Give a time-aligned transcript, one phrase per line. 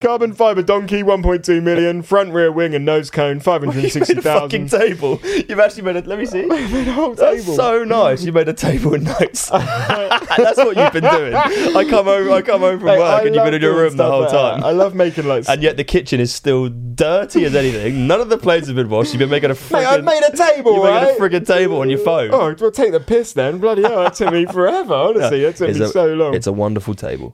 [0.00, 2.02] Carbon fibre donkey, 1.2 million.
[2.02, 5.18] Front, rear wing, and nose cone, You made a fucking table.
[5.24, 6.02] You've actually made a.
[6.02, 6.42] Let me see.
[6.46, 7.56] made a whole That's table.
[7.56, 8.22] so nice.
[8.22, 9.46] You made a table with notes.
[9.50, 11.34] That's what you've been doing.
[11.34, 12.30] I come home.
[12.32, 14.26] I come home from Hey, work, I and you've been in your room the whole
[14.28, 14.62] time.
[14.62, 15.48] I love making like.
[15.48, 18.06] and yet the kitchen is still dirty as anything.
[18.06, 19.12] None of the plates have been washed.
[19.12, 21.02] You've been making a Mate, I friggin' made a table, You're right?
[21.08, 22.30] making a friggin' table on your phone.
[22.32, 23.58] Oh, well, take the piss then.
[23.58, 24.94] Bloody hell, that took me forever.
[24.94, 26.34] Honestly, it took It's me a- so long.
[26.34, 27.32] It's a wonderful table.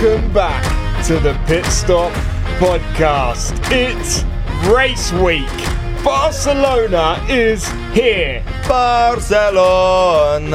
[0.00, 2.12] Welcome back to the Pit Stop
[2.60, 3.58] Podcast.
[3.72, 4.22] It's
[4.68, 5.48] race week.
[6.04, 8.44] Barcelona is here.
[8.68, 10.50] Barcelona.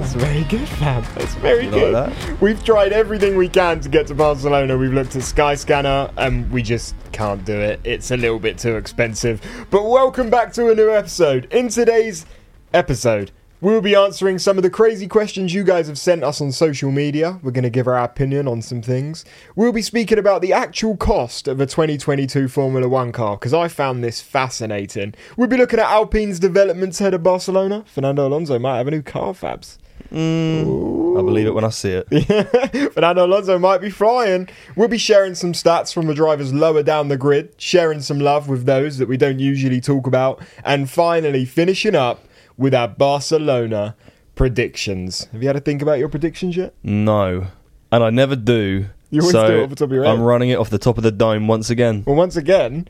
[0.00, 1.04] That's very good, fam.
[1.14, 1.94] That's very You good.
[1.94, 2.40] that?
[2.40, 4.76] We've tried everything we can to get to Barcelona.
[4.76, 7.78] We've looked at Skyscanner and we just can't do it.
[7.84, 9.40] It's a little bit too expensive.
[9.70, 11.44] But welcome back to a new episode.
[11.52, 12.26] In today's
[12.72, 13.30] episode,
[13.64, 16.90] we'll be answering some of the crazy questions you guys have sent us on social
[16.90, 17.40] media.
[17.42, 19.24] We're going to give our opinion on some things.
[19.56, 23.68] We'll be speaking about the actual cost of a 2022 Formula One car because I
[23.68, 25.14] found this fascinating.
[25.38, 27.84] We'll be looking at Alpine's developments head of Barcelona.
[27.86, 29.78] Fernando Alonso might have a new car, Fabs.
[30.12, 31.18] Mm.
[31.18, 32.92] I believe it when I see it.
[32.92, 34.46] Fernando Alonso might be flying.
[34.76, 38.46] We'll be sharing some stats from the drivers lower down the grid, sharing some love
[38.46, 42.22] with those that we don't usually talk about, and finally finishing up
[42.56, 43.96] with our Barcelona
[44.34, 45.26] predictions.
[45.32, 46.74] Have you had to think about your predictions yet?
[46.82, 47.46] No,
[47.90, 48.86] and I never do.
[49.10, 50.12] You always so do it off the top of your head.
[50.12, 52.02] I'm running it off the top of the dome once again.
[52.06, 52.88] Well, once again,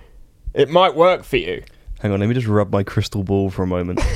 [0.55, 1.63] it might work for you.
[2.01, 4.01] Hang on, let me just rub my crystal ball for a moment.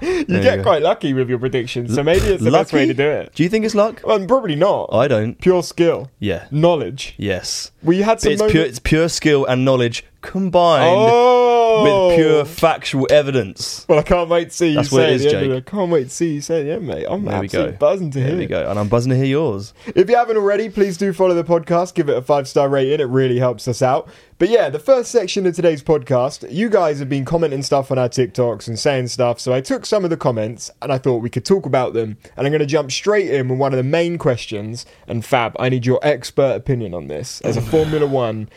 [0.00, 0.62] You There get you go.
[0.62, 3.34] quite lucky with your predictions, so maybe it's the best way to do it.
[3.34, 4.00] Do you think it's luck?
[4.04, 4.90] Well, probably not.
[4.92, 5.38] I don't.
[5.40, 6.46] Pure skill, Yeah.
[6.50, 7.14] knowledge.
[7.16, 7.70] Yes.
[7.82, 8.64] We had some It's moments- pure.
[8.66, 12.08] It's pure skill and knowledge combined oh, oh!
[12.08, 13.86] with pure factual evidence.
[13.88, 15.52] Well, I can't wait to see you That's say what it is, the end of
[15.52, 15.66] it.
[15.66, 17.06] Can't wait to see you say it, yeah, mate.
[17.08, 17.78] I'm There we absolutely go.
[17.78, 18.48] buzzing to There hear we it.
[18.48, 18.68] go.
[18.70, 19.72] And I'm buzzing to hear yours.
[19.94, 21.94] If you haven't already, please do follow the podcast.
[21.94, 23.00] Give it a five star rating.
[23.00, 24.08] It really helps us out.
[24.38, 27.98] But yeah, the first section of today's podcast, you guys have been commenting stuff on
[27.98, 29.38] our TikToks and saying stuff.
[29.38, 32.16] So I took some of the comments and I thought we could talk about them.
[32.36, 34.86] And I'm going to jump straight in with one of the main questions.
[35.06, 38.48] And Fab, I need your expert opinion on this as a Formula One.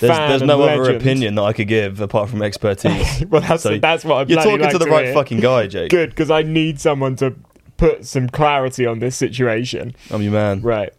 [0.00, 1.02] There's, there's no other legend.
[1.02, 3.24] opinion that I could give apart from expertise.
[3.28, 5.90] well, that's So that's what I'm You're talking to the right fucking guy, Jake.
[5.90, 7.34] Good, because I need someone to
[7.76, 9.94] put some clarity on this situation.
[10.10, 10.62] I'm your man.
[10.62, 10.92] Right.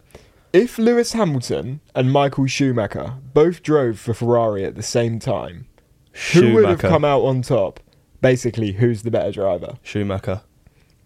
[0.52, 5.66] If Lewis Hamilton and Michael Schumacher both drove for Ferrari at the same time,
[6.32, 7.80] who would have come out on top?
[8.20, 9.78] Basically, who's the better driver?
[9.82, 10.42] Schumacher.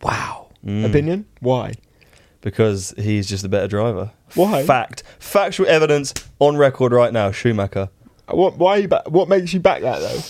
[0.03, 0.49] Wow.
[0.65, 0.85] Mm.
[0.85, 1.27] Opinion?
[1.41, 1.75] Why?
[2.47, 4.13] Because he's just a better driver.
[4.37, 4.63] Why?
[4.63, 5.03] Fact.
[5.19, 7.33] Factual evidence on record right now.
[7.33, 7.89] Schumacher.
[8.29, 8.57] What?
[8.57, 8.77] Why?
[8.77, 10.21] You ba- what makes you back that though?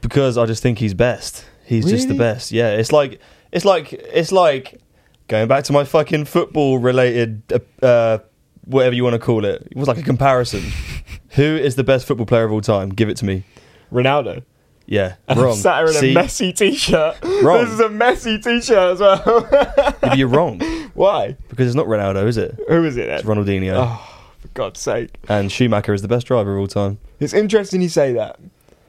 [0.00, 1.44] Because I just think he's best.
[1.64, 2.50] He's just the best.
[2.50, 2.70] Yeah.
[2.70, 3.20] It's like
[3.52, 4.80] it's like it's like
[5.28, 8.18] going back to my fucking football related uh, uh,
[8.64, 9.68] whatever you want to call it.
[9.70, 10.72] It was like a comparison.
[11.36, 12.88] Who is the best football player of all time?
[12.88, 13.44] Give it to me.
[13.92, 14.42] Ronaldo.
[14.86, 15.14] Yeah.
[15.28, 15.52] And Wrong.
[15.52, 16.10] I'm sat here in See?
[16.10, 17.16] a messy t-shirt.
[17.42, 17.64] Wrong.
[17.64, 19.96] This is a messy t-shirt as well.
[20.02, 20.60] Maybe you're wrong
[20.94, 21.36] Why?
[21.48, 22.58] because it's not Ronaldo, is it?
[22.68, 23.18] Who is it then?
[23.20, 23.74] It's Ronaldinho.
[23.76, 25.10] Oh, for God's sake.
[25.28, 26.98] And Schumacher is the best driver of all time.
[27.20, 28.38] It's interesting you say that.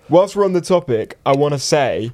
[0.09, 2.11] Whilst we're on the topic, I want to say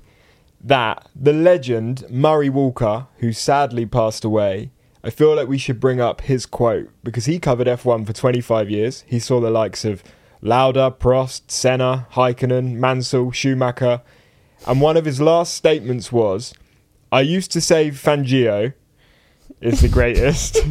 [0.64, 4.72] that the legend Murray Walker, who sadly passed away,
[5.04, 8.70] I feel like we should bring up his quote because he covered F1 for 25
[8.70, 9.06] years.
[9.08, 10.04] He saw the likes of
[10.42, 14.02] Lauda, Prost, Senna, Raikkonen, Mansell, Schumacher,
[14.68, 16.54] and one of his last statements was,
[17.12, 18.74] "I used to say Fangio
[19.62, 20.54] is the greatest."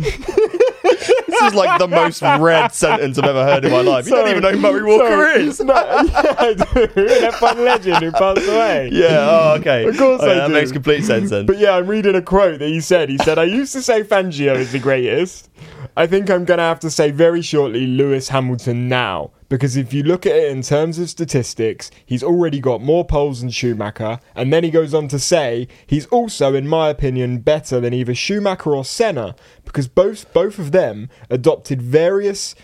[0.82, 4.06] this is like the most read sentence I've ever heard in my life.
[4.06, 5.42] You don't even know who Murray Walker Sorry.
[5.46, 5.60] is.
[5.60, 6.82] No, yeah, I do.
[6.82, 8.88] An F1 legend who passed away.
[8.92, 9.86] Yeah, oh, okay.
[9.86, 10.52] Of course Oh, yeah, I That do.
[10.54, 11.46] makes complete sense then.
[11.46, 13.08] But yeah, I'm reading a quote that he said.
[13.10, 15.50] He said, I used to say Fangio is the greatest.
[15.96, 19.30] I think I'm going to have to say very shortly Lewis Hamilton now.
[19.48, 23.40] Because if you look at it in terms of statistics, he's already got more poles
[23.40, 24.20] than Schumacher.
[24.34, 28.14] And then he goes on to say he's also, in my opinion, better than either
[28.14, 29.34] Schumacher or Senna.
[29.64, 32.54] Because both, both of them adopted various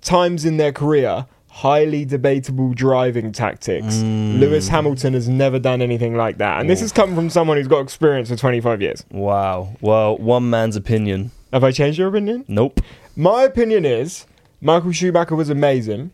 [0.00, 3.96] times in their career highly debatable driving tactics.
[3.96, 4.40] Mm.
[4.40, 6.60] Lewis Hamilton has never done anything like that.
[6.60, 9.04] And this has come from someone who's got experience for 25 years.
[9.10, 9.76] wow.
[9.82, 11.30] Well, one man's opinion.
[11.52, 12.46] Have I changed your opinion?
[12.48, 12.80] Nope.
[13.14, 14.24] My opinion is
[14.64, 16.12] Michael Schumacher was amazing.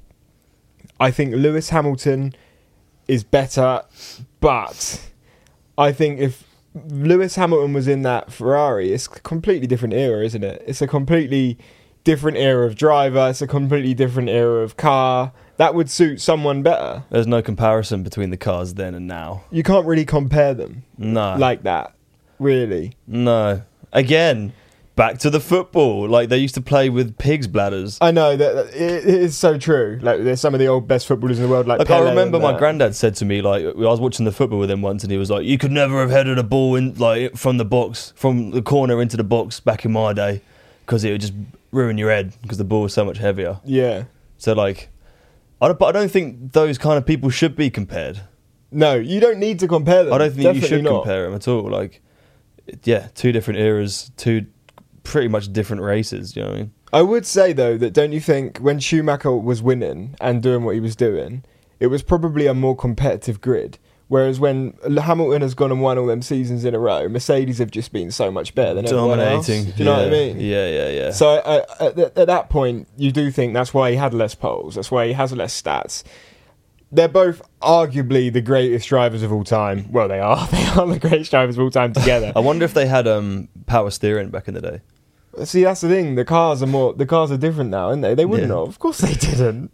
[0.99, 2.35] I think Lewis Hamilton
[3.07, 3.83] is better,
[4.41, 5.03] but
[5.77, 10.43] I think if Lewis Hamilton was in that Ferrari, it's a completely different era, isn't
[10.43, 10.65] it?
[10.67, 11.59] It's a completely
[12.05, 15.33] different era of driver, it's a completely different era of car.
[15.59, 17.05] That would suit someone better.
[17.11, 19.43] There's no comparison between the cars then and now.
[19.51, 21.37] You can't really compare them No.
[21.37, 21.93] like that,
[22.39, 22.95] really.
[23.07, 23.63] no.
[23.93, 24.53] Again,
[24.99, 26.07] back to the football.
[26.07, 27.97] Like they used to play with pigs' bladders.
[28.03, 29.99] I know that that- it, it is so true.
[30.03, 32.37] Like there's some of the old best footballers in the world, like, Like I remember
[32.37, 32.59] and my that.
[32.59, 35.17] granddad said to me, like I was watching the football with him once, and he
[35.17, 38.51] was like, "You could never have headed a ball in like from the box, from
[38.51, 40.43] the corner into the box back in my day,
[40.85, 41.33] because it would just
[41.71, 44.05] ruin your head because the ball was so much heavier." Yeah.
[44.37, 44.89] So like,
[45.61, 48.21] I don't, but I don't think those kind of people should be compared.
[48.71, 50.13] No, you don't need to compare them.
[50.13, 51.03] I don't think you Definitely should not.
[51.05, 51.71] compare them at all.
[51.71, 52.03] Like,
[52.85, 54.47] yeah, two different eras, two
[55.09, 56.37] pretty much different races.
[56.37, 56.73] You know what I mean?
[56.93, 60.75] I would say though that don't you think when Schumacher was winning and doing what
[60.75, 61.45] he was doing,
[61.81, 63.79] it was probably a more competitive grid.
[64.09, 67.71] Whereas when Hamilton has gone and won all them seasons in a row, Mercedes have
[67.71, 68.87] just been so much better than.
[68.87, 69.65] Dominating.
[69.65, 70.41] Do you know what I mean?
[70.41, 71.11] Yeah, yeah, yeah.
[71.11, 74.77] So I, at, at that point, you do think that's why he had less poles.
[74.77, 76.05] That's why he has less stats.
[76.91, 79.93] They're both arguably the greatest drivers of all time.
[79.93, 80.49] Well, they are.
[80.51, 82.33] They are the greatest drivers of all time together.
[82.37, 84.81] I wonder if they had um, power steering back in the day.
[85.45, 86.15] See, that's the thing.
[86.15, 86.93] The cars are more.
[86.95, 88.15] The cars are different now, aren't they?
[88.15, 88.59] They wouldn't Yeah.
[88.59, 88.69] have.
[88.69, 89.71] Of course, they didn't.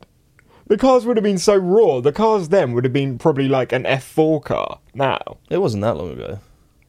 [0.67, 2.01] The cars would have been so raw.
[2.01, 5.37] The cars then would have been probably like an F4 car now.
[5.51, 6.39] It wasn't that long ago.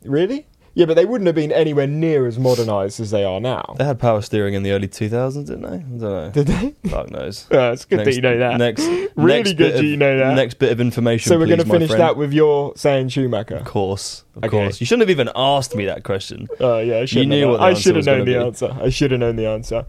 [0.06, 0.48] Really?
[0.78, 3.76] Yeah, but they wouldn't have been anywhere near as modernised as they are now.
[3.78, 5.68] They had power steering in the early 2000s, didn't they?
[5.70, 6.32] I don't know.
[6.32, 6.90] Did they?
[6.90, 7.48] Fuck knows.
[7.52, 8.58] Oh, it's good that you know that.
[8.58, 8.84] Next,
[9.16, 10.36] Really next good that you know that.
[10.36, 11.30] Next bit of information.
[11.30, 13.56] so we're going to finish that with your saying Schumacher.
[13.56, 14.50] Of course, of Okay.
[14.50, 14.82] course.
[14.82, 16.48] You shouldn't have even asked me that question.
[16.60, 17.28] Oh yeah, I should.
[17.30, 18.36] knew have what I should have known the be.
[18.36, 18.78] answer.
[18.82, 19.86] I should have known the answer.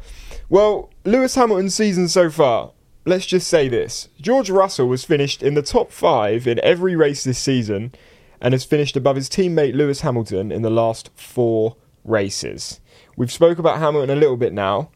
[0.48, 2.70] Well, Lewis Hamilton's season so far.
[3.04, 7.24] Let's just say this: George Russell was finished in the top five in every race
[7.24, 7.92] this season,
[8.40, 12.80] and has finished above his teammate Lewis Hamilton in the last four races.
[13.16, 14.90] We've spoke about Hamilton a little bit now,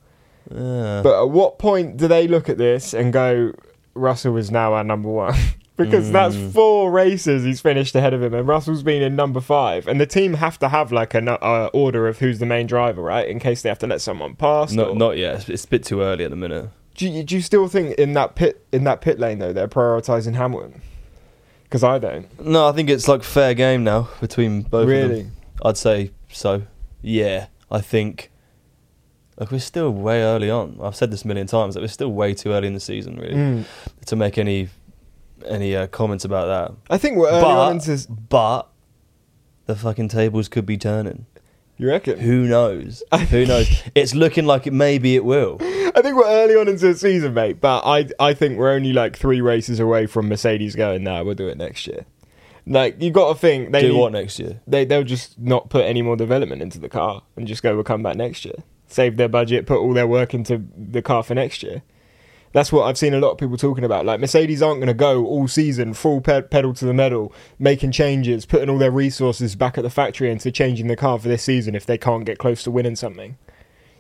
[0.50, 1.00] Yeah.
[1.02, 3.52] but at what point do they look at this and go,
[3.94, 5.34] Russell is now our number one?
[5.76, 6.52] because that's Mm.
[6.52, 9.88] four races he's finished ahead of him, and Russell's been in number five.
[9.88, 13.00] And the team have to have like an uh, order of who's the main driver,
[13.02, 13.26] right?
[13.26, 14.72] In case they have to let someone pass.
[14.72, 15.48] not, or- not yet.
[15.48, 16.68] It's- a bit too early at the minute.
[16.96, 19.68] Do you, do you still think in that pit in that pit lane though they're
[19.68, 20.82] prioritising Hamilton?
[21.70, 25.08] Because I don't No, I think it's like fair game now between both of them.
[25.10, 25.22] really.
[25.22, 25.32] them.
[25.64, 26.62] I'd say so.
[27.00, 28.30] Yeah, I think.
[29.38, 30.78] Like we're still way early on.
[30.82, 31.74] I've said this a million times.
[31.74, 33.64] That we're still way too early in the season, really, Mm.
[34.06, 34.68] to make any
[35.46, 36.76] any uh, comments about that.
[36.94, 38.12] I think we're early on But into.
[38.28, 38.68] but
[39.66, 41.24] the fucking tables could be turning.
[41.80, 42.18] You reckon?
[42.18, 43.02] Who knows?
[43.30, 43.82] Who knows?
[43.94, 44.72] It's looking like it.
[44.74, 45.56] Maybe it will.
[45.62, 47.58] I think we're early on into the season, mate.
[47.58, 51.04] But I I think we're only like three races away from Mercedes going.
[51.04, 52.04] Nah, we'll do it next year.
[52.66, 54.60] Like you got to think they Do need- what next year?
[54.66, 57.82] they they'll just not put any more development into the car and just go we'll
[57.82, 58.56] come back next year.
[58.86, 61.80] Save their budget, put all their work into the car for next year.
[62.52, 64.04] That's what I've seen a lot of people talking about.
[64.06, 67.92] Like Mercedes aren't going to go all season full pe- pedal to the metal, making
[67.92, 71.44] changes, putting all their resources back at the factory into changing the car for this
[71.44, 73.38] season if they can't get close to winning something.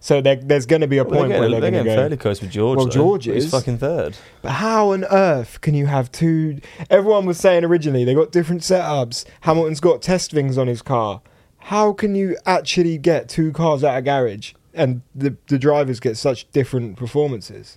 [0.02, 1.90] So there's going to be a Well, point they're where getting, they're they're going to
[1.90, 2.02] getting go.
[2.02, 2.76] fairly close with George.
[2.78, 2.90] Well, though.
[2.92, 3.50] George He's is.
[3.50, 4.16] fucking third.
[4.42, 6.60] But how on earth can you have two?
[6.88, 9.26] Everyone was saying originally they got different setups.
[9.42, 11.20] Hamilton's got test things on his car.
[11.64, 16.16] How can you actually get two cars out of garage and the the drivers get
[16.16, 17.76] such different performances?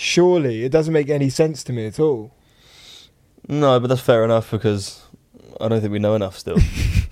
[0.00, 2.32] Surely it doesn't make any sense to me at all.
[3.48, 5.02] No, but that's fair enough because
[5.60, 6.56] I don't think we know enough still.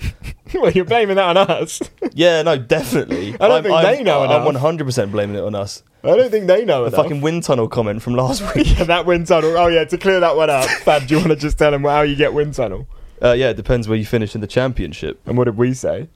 [0.55, 1.83] well, you're blaming that on us.
[2.12, 3.35] yeah, no, definitely.
[3.40, 4.62] I don't I'm- think I'm- they know I'm enough.
[4.62, 5.83] 100% blaming it on us.
[6.05, 7.02] I don't think they know The enough.
[7.07, 8.78] fucking wind tunnel comment from last week.
[8.78, 9.57] yeah, that wind tunnel.
[9.59, 11.83] Oh yeah, to clear that one up, Fab, do you want to just tell them
[11.83, 12.87] how you get wind tunnel?
[13.21, 15.21] Uh, yeah, it depends where you finish in the championship.
[15.26, 16.09] And what did we say?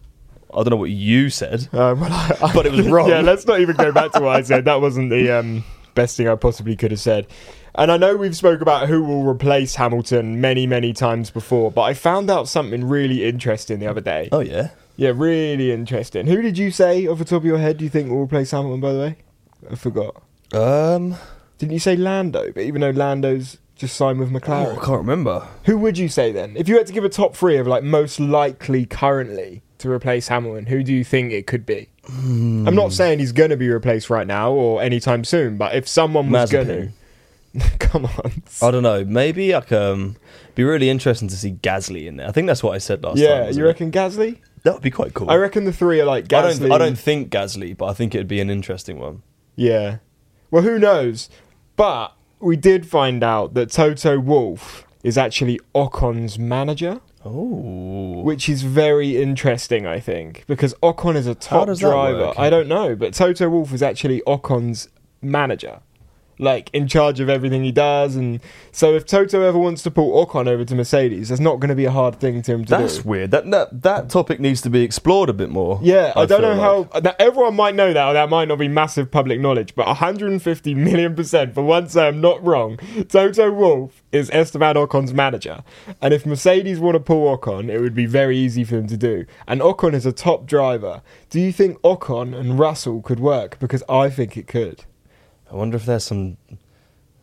[0.55, 3.09] I don't know what you said, Uh, well, I, I- but it was wrong.
[3.09, 4.67] yeah, let's not even go back to what I said.
[4.67, 5.65] That wasn't the um,
[6.01, 7.27] best thing I possibly could have said.
[7.75, 11.83] And I know we've spoke about who will replace Hamilton many, many times before, but
[11.83, 14.31] I found out something really interesting the other day.
[14.33, 14.71] oh yeah.
[14.97, 16.27] Yeah, really interesting.
[16.27, 17.79] Who did you say off the top of your head?
[17.79, 18.81] Do you think will replace Hamilton?
[18.81, 19.17] By the way,
[19.71, 20.23] I forgot.
[20.53, 21.17] Um,
[21.59, 22.53] Didn't you say Lando?
[22.53, 25.49] But even though Lando's just signed with oh, McLaren, I can't remember.
[25.65, 26.55] who would you say then?
[26.57, 30.29] If you had to give a top three of like most likely currently to replace
[30.29, 31.89] Hamilton, who do you think it could be?
[32.07, 32.67] Hmm.
[32.67, 35.87] I'm not saying he's going to be replaced right now or anytime soon, but if
[35.89, 36.67] someone was going
[37.59, 37.71] to.
[37.79, 38.33] come on,
[38.63, 39.05] I don't know.
[39.05, 40.17] Maybe like um,
[40.55, 42.29] be really interesting to see Gasly in there.
[42.29, 43.25] I think that's what I said last time.
[43.25, 43.67] yeah, you it?
[43.67, 44.39] reckon Gasly?
[44.63, 45.31] that would be quite cool.
[45.31, 46.61] I reckon the three are like I Gasly.
[46.61, 46.73] don't.
[46.73, 49.23] I don't think Gasly, but I think it'd be an interesting one.
[49.57, 49.99] Yeah.
[50.51, 51.29] Well, who knows?
[51.77, 58.63] But we did find out that Toto Wolff is actually Ocon's manager, Oh, which is
[58.63, 62.33] very interesting, I think, because Ocon is a top driver.
[62.39, 64.89] I don't know, but Toto Wolff is actually Ocon's
[65.21, 65.81] manager.
[66.41, 68.41] Like in charge of everything he does, and
[68.73, 71.75] so if Toto ever wants to pull Ocon over to Mercedes, that's not going to
[71.75, 72.97] be a hard thing to him to that's do.
[72.97, 73.31] That's weird.
[73.31, 75.79] That, that that topic needs to be explored a bit more.
[75.83, 76.93] Yeah, I, don't know like.
[76.93, 79.75] how that, everyone might know that, or that might not be massive public knowledge.
[79.75, 82.79] But 150 million percent, for once I'm not wrong,
[83.09, 85.63] Toto Wolff is Esteban Ocon's manager,
[86.01, 88.97] and if Mercedes want to pull Ocon, it would be very easy for them to
[88.97, 89.27] do.
[89.47, 91.03] And Ocon is a top driver.
[91.29, 93.59] Do you think Ocon and Russell could work?
[93.59, 94.85] Because I think it could.
[95.51, 96.37] I wonder if there's some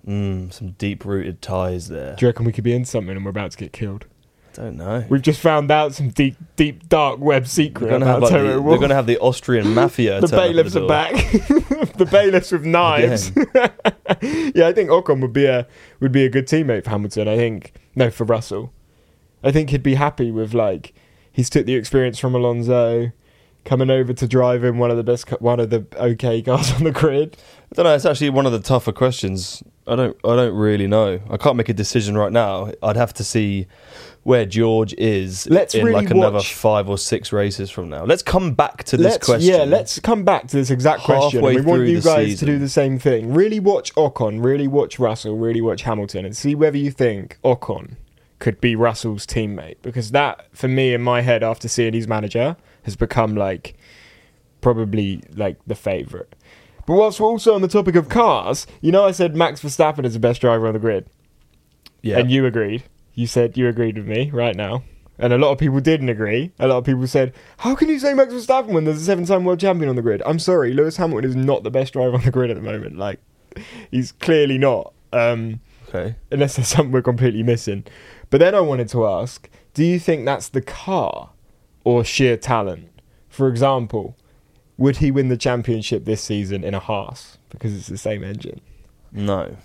[0.05, 2.15] mm, some deep rooted ties there.
[2.15, 4.05] Do you reckon we could be in something and we're about to get killed?
[4.57, 5.05] I don't know.
[5.07, 8.31] We've just found out some deep, deep, dark web secret we're gonna have about like
[8.31, 8.73] Toto the, Wolff.
[8.73, 10.19] they're gonna have the Austrian mafia.
[10.19, 11.13] the turn up at bailiffs the are back.
[11.93, 13.31] the bailiffs with knives.
[14.55, 15.67] yeah, I think Ocon would be a
[15.99, 17.27] would be a good teammate for Hamilton.
[17.27, 18.73] I think no for Russell.
[19.43, 20.93] I think he'd be happy with like
[21.31, 23.11] he's took the experience from Alonso,
[23.63, 26.83] coming over to drive in one of the best, one of the okay cars on
[26.83, 27.37] the grid.
[27.71, 27.95] I don't know.
[27.95, 29.61] It's actually one of the tougher questions.
[29.87, 30.17] I don't.
[30.23, 31.19] I don't really know.
[31.29, 32.71] I can't make a decision right now.
[32.81, 33.67] I'd have to see
[34.23, 38.03] where George is Let's in really like another watch- five or six races from now.
[38.03, 39.53] Let's come back to this let's, question.
[39.53, 41.39] Yeah, let's come back to this exact question.
[41.39, 42.45] Halfway we want you guys season.
[42.47, 43.33] to do the same thing.
[43.33, 47.95] Really watch Ocon, really watch Russell, really watch Hamilton, and see whether you think Ocon
[48.39, 49.77] could be Russell's teammate.
[49.81, 53.77] Because that, for me, in my head, after seeing his manager, has become like
[54.59, 56.27] probably like the favourite.
[56.87, 60.05] But whilst we're also on the topic of cars, you know, I said Max Verstappen
[60.05, 61.07] is the best driver on the grid,
[62.01, 62.17] Yeah.
[62.17, 62.83] and you agreed.
[63.13, 64.83] You said you agreed with me right now.
[65.19, 66.51] And a lot of people didn't agree.
[66.59, 69.25] A lot of people said, How can you say Max Verstappen when there's a seven
[69.25, 70.21] time world champion on the grid?
[70.25, 72.97] I'm sorry, Lewis Hamilton is not the best driver on the grid at the moment.
[72.97, 73.19] Like,
[73.91, 74.93] he's clearly not.
[75.11, 76.15] Um, okay.
[76.31, 77.83] unless there's something we're completely missing.
[78.29, 81.31] But then I wanted to ask do you think that's the car
[81.83, 82.89] or sheer talent?
[83.29, 84.15] For example,
[84.77, 88.61] would he win the championship this season in a Haas because it's the same engine?
[89.11, 89.57] No.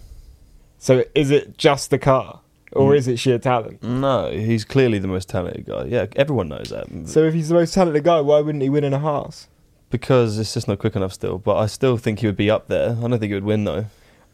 [0.79, 2.41] So is it just the car
[2.73, 2.97] or Mm.
[2.97, 3.83] is it sheer talent?
[3.83, 4.31] No.
[4.31, 5.85] He's clearly the most talented guy.
[5.85, 6.07] Yeah.
[6.17, 6.87] Everyone knows that.
[7.09, 9.49] So if he's the most talented guy, why wouldn't he win in a Haas?
[9.91, 11.37] because it's just not quick enough still.
[11.37, 12.93] But I still think he would be up there.
[12.93, 13.85] I don't think he would win though.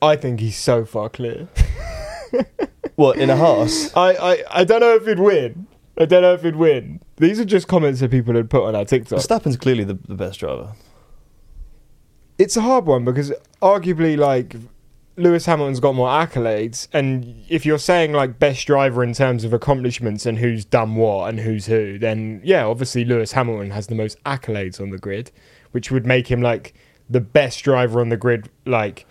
[0.01, 1.49] I think he's so far clear.
[2.95, 3.91] What in a Haas?
[3.97, 5.68] I, I, I don't know if he'd win.
[5.99, 7.01] I don't know if he'd win.
[7.17, 9.19] These are just comments that people had put on our TikTok.
[9.19, 10.75] Verstappen's clearly the, the best driver.
[12.39, 14.55] it's a hard one because arguably like
[15.17, 19.53] Lewis Hamilton's got more accolades and if you're saying like best driver in terms of
[19.53, 23.97] accomplishments and who's done what and who's who then yeah obviously Lewis Hamilton has the
[23.97, 25.33] most accolades on the grid
[25.73, 26.75] which would make him like
[27.11, 29.05] the best driver on the grid like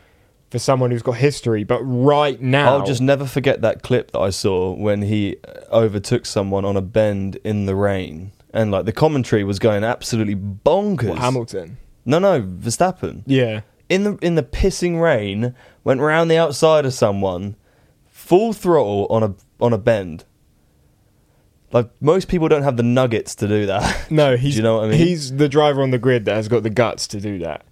[0.49, 4.19] for someone who's got history but right now I'll just never forget that clip that
[4.19, 8.85] I saw when he uh, overtook someone on a bend in the rain, and like
[8.85, 11.09] the commentary was going absolutely bonkers.
[11.09, 16.37] What, Hamilton No, no, Verstappen yeah in the in the pissing rain went round the
[16.37, 17.55] outside of someone,
[18.07, 20.25] full throttle on a on a bend.
[21.71, 24.09] Like most people don't have the nuggets to do that.
[24.11, 24.99] no he's you know what I mean?
[24.99, 27.65] he's the driver on the grid that has got the guts to do that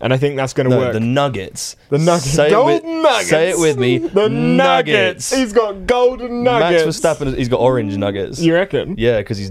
[0.00, 1.76] and I think that's going to no, work the nuggets.
[1.88, 2.30] The nuggets.
[2.30, 3.28] Say it with- nuggets.
[3.28, 3.98] Say it with me.
[3.98, 5.32] The nuggets.
[5.34, 6.84] He's got golden nuggets.
[6.84, 7.36] Max Verstappen.
[7.36, 8.40] He's got orange nuggets.
[8.40, 8.94] You reckon?
[8.98, 9.50] Yeah, because he's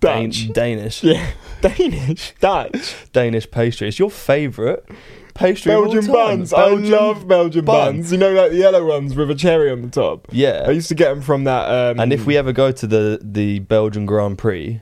[0.00, 0.52] Dan- Dutch.
[0.52, 1.04] Danish.
[1.04, 1.30] Yeah.
[1.60, 2.34] Danish.
[2.40, 2.94] Dutch.
[3.12, 3.88] Danish pastry.
[3.88, 4.80] It's your favourite
[5.34, 5.70] pastry.
[5.70, 6.50] Belgian buns.
[6.50, 7.94] Belgian I love Belgian bun.
[7.96, 8.10] buns.
[8.12, 10.26] You know, like the yellow ones with a cherry on the top.
[10.32, 10.64] Yeah.
[10.66, 11.68] I used to get them from that.
[11.70, 14.80] Um, and if we ever go to the the Belgian Grand Prix,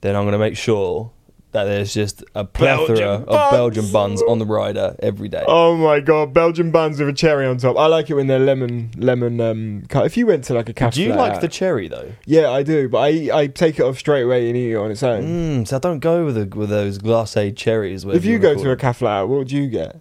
[0.00, 1.12] then I'm going to make sure
[1.54, 3.52] that there's just a plethora Belgian of buns.
[3.52, 5.44] Belgian buns on the rider every day.
[5.46, 7.78] Oh my god, Belgian buns with a cherry on top.
[7.78, 10.04] I like it when they're lemon lemon um cut.
[10.04, 12.12] If you went to like a cafe, Do you like the cherry though?
[12.26, 14.90] Yeah, I do, but I I take it off straight away and eat it on
[14.90, 15.22] its own.
[15.62, 18.04] Mm, so I don't go with the, with those glacé cherries.
[18.04, 20.00] if you wanna go to a cafe, what would you get?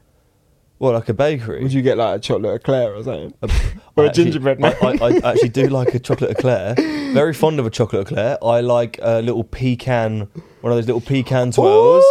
[0.83, 3.33] Well, like a bakery, Would you get like a chocolate eclair or something?
[3.41, 3.49] A-
[3.95, 5.01] Or I a actually- gingerbread I, man?
[5.01, 6.75] I, I actually do like a chocolate eclair.
[7.13, 8.37] Very fond of a chocolate eclair.
[8.43, 10.27] I like a little pecan,
[10.61, 12.03] one of those little pecan twirls.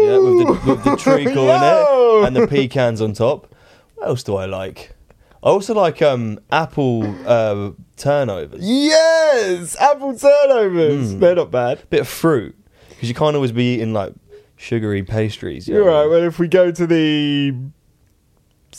[0.00, 3.54] Yeah, with the, with the treacle in it and the pecans on top.
[3.96, 4.94] What else do I like?
[5.42, 8.60] I also like um, apple uh, turnovers.
[8.62, 11.14] Yes, apple turnovers.
[11.14, 11.20] Mm.
[11.20, 11.82] They're not bad.
[11.90, 12.56] Bit of fruit
[12.88, 14.14] because you can't always be eating like
[14.56, 15.68] sugary pastries.
[15.68, 16.00] you You're know?
[16.02, 16.06] right.
[16.10, 17.54] Well, if we go to the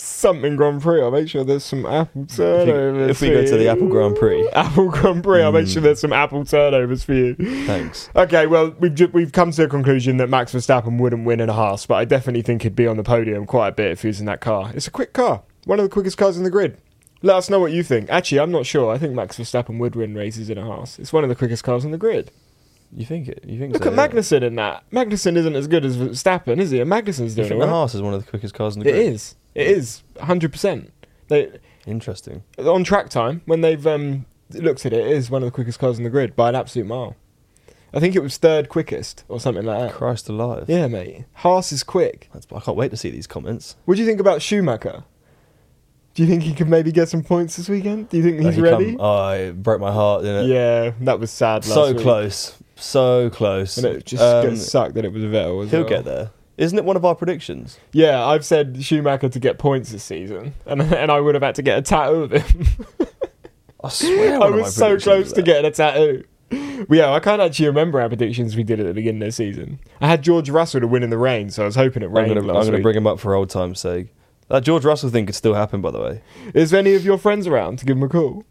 [0.02, 2.98] something Grand Prix, I'll make sure there's some apple If, turnovers.
[2.98, 3.68] you- if we go to the.
[3.70, 5.86] Apple Grand Prix, Apple Grand Prix, I'll make sure hmm.
[5.86, 7.36] there's some apple turnovers for you.
[7.66, 8.10] thanks.
[8.16, 11.50] Okay, well, we've ju- we've come to a conclusion that Max Verstappen wouldn't win in
[11.50, 14.02] a Haas, but I definitely think he'd be on the podium quite a bit if
[14.02, 14.72] he was in that car.
[14.74, 16.78] It's a quick car, one of the quickest cars in the grid.
[17.22, 18.10] Let us know what you think.
[18.10, 18.94] Actually, I'm not sure.
[18.94, 20.98] I think Max Verstappen would win races in a Haas.
[21.00, 22.32] It's one of the quickest cars in the grid.
[22.94, 23.44] You think it?
[23.46, 23.92] You think Look so?
[23.92, 24.08] at yeah.
[24.08, 24.90] Magnussen in that.
[24.90, 26.80] Magnussen isn't as good as Verstappen, is he?
[26.80, 27.60] And Magnussen's You doing think it.
[27.60, 27.70] the Right?
[27.70, 29.14] Haas is one of the quickest cars in the grid?
[29.14, 29.36] is.
[29.56, 30.04] It is.
[30.18, 30.90] 100%.
[31.28, 32.44] They, Interesting.
[32.58, 35.80] on track time, when they've um, looked at it, it is one of the quickest
[35.80, 37.16] cars in the grid by an absolute mile.
[37.94, 39.94] I think it was third quickest or something like that.
[39.94, 40.66] Christ alive.
[40.68, 41.26] Yeah, mate.
[41.34, 42.30] Haas is quick.
[42.34, 43.76] That's, I can't wait to see these comments.
[43.86, 45.04] What do you think about Schumacher?
[46.14, 48.10] Do you think he could maybe get some points this weekend?
[48.10, 48.92] Do you think he's he ready?
[48.92, 50.54] come- oh, it broke my heart, didn't it?
[50.54, 51.66] yeah, that was sad.
[51.66, 52.02] Last so week.
[52.02, 53.78] close, so close.
[53.78, 55.90] And it just Um, gets sucked that it was a Vettel as he'll well.
[55.90, 56.32] get there.
[56.60, 57.80] Isn't it one of our predictions?
[57.94, 61.56] Yeah, I've said Schumacher to get points this season, and and I would have had
[61.56, 62.68] to get a tattoo of him.
[63.84, 66.26] I swear, I one of my was so close to getting a tattoo.
[66.52, 69.32] Well, yeah, I can't actually remember our predictions we did at the beginning of the
[69.32, 69.80] season.
[70.02, 72.14] I had George Russell to win in the rain, so I was hoping it I'm
[72.14, 74.08] rained gonna, last I'm gonna bring him up for old time's sake.
[74.50, 76.22] That George Russell thing could still happen, by the way.
[76.54, 78.44] Is there any of your friends around to give him a call?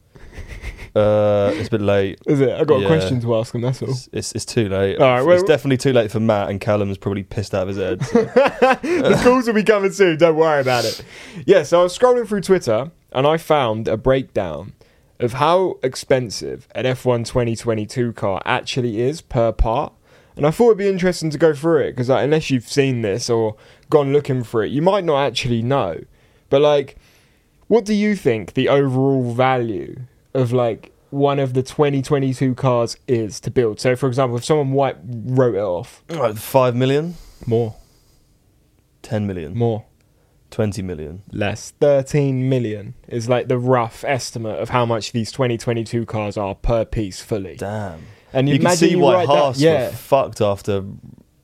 [0.95, 2.18] Uh, it's a bit late.
[2.26, 2.50] Is it?
[2.50, 2.87] I got Yeah.
[2.87, 3.61] a question to ask him.
[3.61, 3.90] That's all.
[3.90, 4.99] It's, it's, it's too late.
[4.99, 7.68] All right, well- it's definitely too late for Matt, and Callum's probably pissed out of
[7.68, 8.04] his head.
[8.04, 10.16] so- the calls will be coming soon.
[10.18, 11.02] Don't worry about it.
[11.47, 14.73] Yeah, so I was scrolling through Twitter and I found a breakdown
[15.21, 19.92] of how expensive an F1 2022 car actually is per part.
[20.37, 23.03] And I thought it'd be interesting to go through it because like, unless you've seen
[23.03, 23.57] this or
[23.90, 26.01] gone looking for it, you might not actually know.
[26.51, 26.96] But like,
[27.66, 30.03] what do you think the overall value
[30.35, 33.81] of like one of the 2022 cars is to build?
[33.81, 37.14] So, for example, if someone white wrote it off, Like, Five million,
[37.47, 37.75] more,
[39.03, 39.85] ten million, more.
[40.51, 41.23] twenty million.
[41.33, 41.73] less.
[41.81, 46.85] 13 million is like the rough estimate of how much these 2022 cars are per
[46.85, 47.57] piece fully.
[47.57, 48.01] Damn.
[48.33, 50.85] And You, can imagine see you why write that- Haas yeah, were fucked after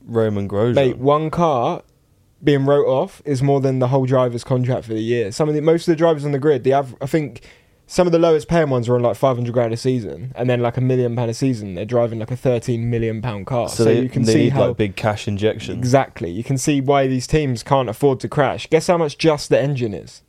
[0.06, 0.74] Romain Grosjean.
[0.74, 1.82] mate, one car
[2.42, 5.32] being wrote off is more than the whole driver's contract for the year.
[5.32, 7.40] Some of the most of the drivers on the grid, the av- I think
[7.86, 10.60] some of the lowest paying ones are on like 500 grand a season, and then
[10.60, 11.74] like a million pound a season.
[11.74, 13.68] They're driving like a 13 million pound car.
[13.68, 15.78] So, so, they, you can see need how like big cash injections.
[15.78, 18.66] exactly you can see why these teams can't afford to crash.
[18.68, 20.22] Guess how much just the engine is,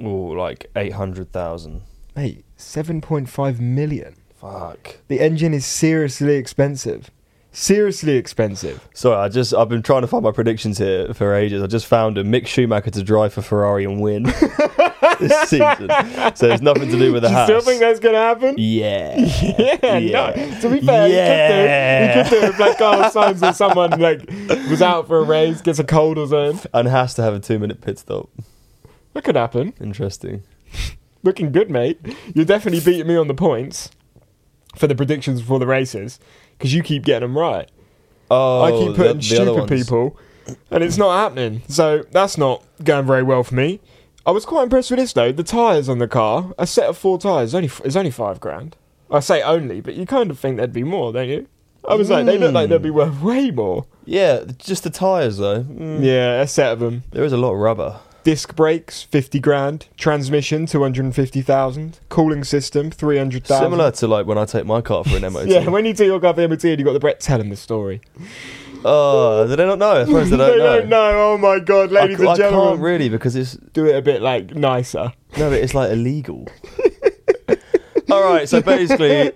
[0.00, 1.82] Oh, like eight hundred thousand.
[2.16, 2.44] mate?
[2.58, 4.14] 7.5 million.
[4.40, 4.98] Fuck.
[5.08, 7.10] The engine is seriously expensive.
[7.54, 8.88] Seriously expensive.
[8.94, 11.62] Sorry, I just I've been trying to find my predictions here for ages.
[11.62, 14.22] I just found a Mick Schumacher to drive for Ferrari and win
[15.20, 15.90] this season.
[16.34, 17.46] So it's nothing to do with the Do you Haas.
[17.48, 18.54] still think that's going to happen?
[18.56, 19.18] yeah.
[19.18, 20.30] Yeah, Yeah.
[20.50, 20.60] no.
[20.62, 22.24] To be fair, Yeah.
[22.24, 22.36] he could do.
[22.36, 24.26] He could do if like Carlos Sainz or someone like
[24.70, 26.70] was out for a race, gets a cold or something.
[26.72, 28.30] And has to have a two minute pit stop.
[29.12, 29.74] That could happen.
[29.78, 30.42] Interesting.
[31.22, 32.00] Looking good, mate.
[32.34, 33.90] You're definitely beating me on the points
[34.74, 36.18] for the predictions before the races
[36.62, 37.68] because you keep getting them right.
[38.30, 40.16] Oh, I keep putting the, the stupid people,
[40.70, 41.62] and it's not happening.
[41.68, 43.80] So that's not going very well for me.
[44.24, 45.32] I was quite impressed with this though.
[45.32, 48.76] The tyres on the car, a set of four tyres, only is only five grand.
[49.10, 51.48] I say only, but you kind of think there'd be more, don't you?
[51.86, 53.86] I was like, they look like they'd be worth way more.
[54.04, 55.64] Yeah, just the tyres though.
[55.64, 57.02] Mm, Yeah, a set of them.
[57.10, 57.98] There is a lot of rubber.
[58.24, 59.86] Disc brakes, fifty grand.
[59.96, 61.98] Transmission, two hundred and fifty thousand.
[62.08, 63.64] Cooling system, three hundred thousand.
[63.66, 65.48] Similar to like when I take my car for an MOT.
[65.48, 67.56] Yeah, when you do your car for MOT and you got the Brett telling the
[67.56, 68.00] story.
[68.84, 70.02] Oh, do they not know?
[70.02, 70.72] I suppose they don't know.
[70.72, 71.32] They don't know.
[71.32, 72.68] Oh my god, I, ladies c- I and gentlemen.
[72.70, 75.12] can't really because it's Do it a bit like nicer.
[75.38, 76.48] no, but it's like illegal.
[78.10, 79.28] All right, so basically,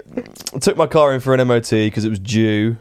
[0.54, 2.76] I took my car in for an MOT because it was due.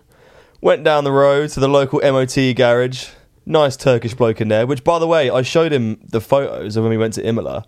[0.62, 3.10] Went down the road to the local MOT garage.
[3.46, 4.66] Nice Turkish bloke in there.
[4.66, 7.66] Which, by the way, I showed him the photos of when we went to Imola,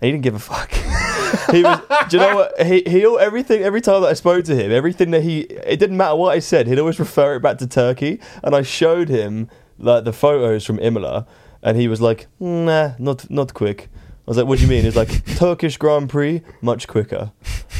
[0.00, 0.72] and he didn't give a fuck.
[1.50, 1.80] he was.
[2.08, 2.62] Do you know what?
[2.62, 5.96] He he everything every time that I spoke to him, everything that he it didn't
[5.96, 6.66] matter what I said.
[6.66, 10.78] He'd always refer it back to Turkey, and I showed him like the photos from
[10.78, 11.26] Imola,
[11.62, 13.88] and he was like, "Nah, not not quick."
[14.26, 17.32] I was like, "What do you mean?" He's like, "Turkish Grand Prix, much quicker."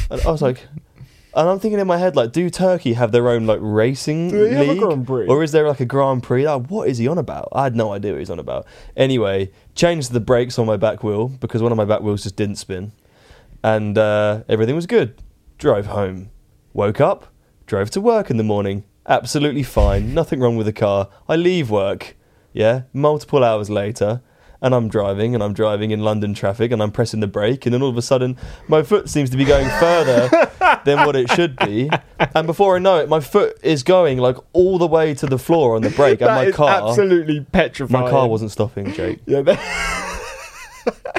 [0.09, 0.67] And I was like.
[1.33, 4.43] And I'm thinking in my head, like, do Turkey have their own like racing Do
[4.49, 5.27] they have a league, Grand Prix?
[5.27, 6.45] or is there like a Grand Prix?
[6.47, 7.47] Like, what is he on about?
[7.53, 8.65] I had no idea what he's on about.
[8.97, 12.35] Anyway, changed the brakes on my back wheel because one of my back wheels just
[12.35, 12.91] didn't spin,
[13.63, 15.15] and uh, everything was good.
[15.57, 16.31] Drove home,
[16.73, 17.27] woke up,
[17.65, 18.83] drove to work in the morning.
[19.07, 21.07] Absolutely fine, nothing wrong with the car.
[21.29, 22.17] I leave work,
[22.51, 24.21] yeah, multiple hours later,
[24.61, 27.73] and I'm driving and I'm driving in London traffic and I'm pressing the brake, and
[27.73, 30.29] then all of a sudden my foot seems to be going further
[30.85, 34.37] than what it should be, and before I know it, my foot is going like
[34.53, 38.05] all the way to the floor on the brake, and my is car, absolutely petrifying.
[38.05, 39.19] my car wasn't stopping, Jake.
[39.25, 39.59] Yeah, that-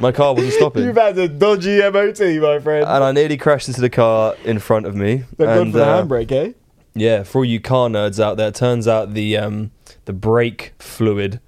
[0.00, 0.84] My car wasn't stopping.
[0.84, 2.84] you've had a dodgy MOT, my friend.
[2.86, 5.24] and I nearly crashed into the car in front of me.
[5.38, 6.52] God and, for the uh, handbrake, eh?
[6.94, 9.70] Yeah, for all you car nerds out there, turns out the um,
[10.04, 11.40] the brake fluid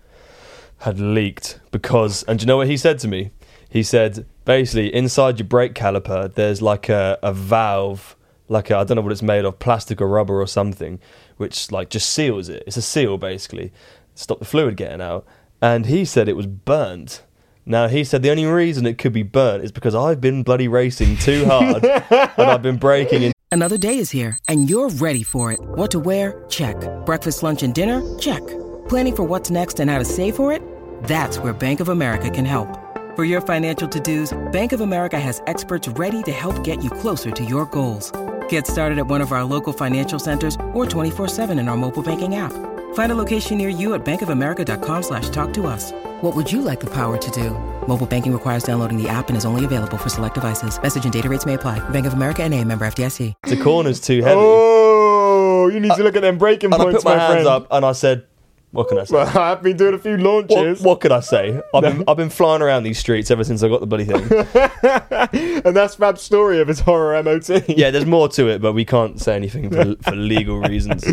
[0.85, 3.31] had leaked because, and do you know what he said to me?
[3.69, 8.17] He said basically inside your brake caliper, there's like a, a valve,
[8.49, 11.01] like I don't know what it's made of, plastic or rubber or something,
[11.39, 12.63] which like just seals it.
[12.67, 13.73] It's a seal basically,
[14.15, 15.27] stop the fluid getting out.
[15.63, 17.23] And he said it was burnt.
[17.65, 20.69] Now he said the only reason it could be burnt is because I've been bloody
[20.69, 25.23] racing too hard and I've been braking in Another day is here, and you're ready
[25.23, 25.61] for it.
[25.61, 26.45] What to wear?
[26.49, 26.77] Check.
[27.07, 28.03] Breakfast, lunch, and dinner?
[28.19, 28.43] Check.
[28.89, 30.61] Planning for what's next and how to save for it?
[31.05, 32.69] That's where Bank of America can help.
[33.15, 36.91] For your financial to dos, Bank of America has experts ready to help get you
[36.91, 38.11] closer to your goals.
[38.49, 42.35] Get started at one of our local financial centers or 24-7 in our mobile banking
[42.35, 42.53] app.
[42.95, 45.93] Find a location near you at bankofamerica.com slash talk to us.
[46.23, 47.51] What would you like the power to do?
[47.87, 50.81] Mobile banking requires downloading the app and is only available for select devices.
[50.83, 51.87] Message and data rates may apply.
[51.91, 53.35] Bank of America and a member FDIC.
[53.47, 54.41] the corners too heavy.
[54.41, 57.33] Oh, you need to look at them braking and I points, put my, my, hands
[57.43, 57.49] friend.
[57.49, 58.27] up and I said,
[58.75, 59.15] "What can I say?
[59.15, 61.61] Well, I've been doing a few what, launches, what can I say?
[61.73, 64.23] I've been, I've been flying around these streets ever since I got the bloody thing.
[65.65, 67.69] and that's Fab's story of his horror MOT.
[67.69, 71.05] yeah, there's more to it, but we can't say anything for, for legal reasons.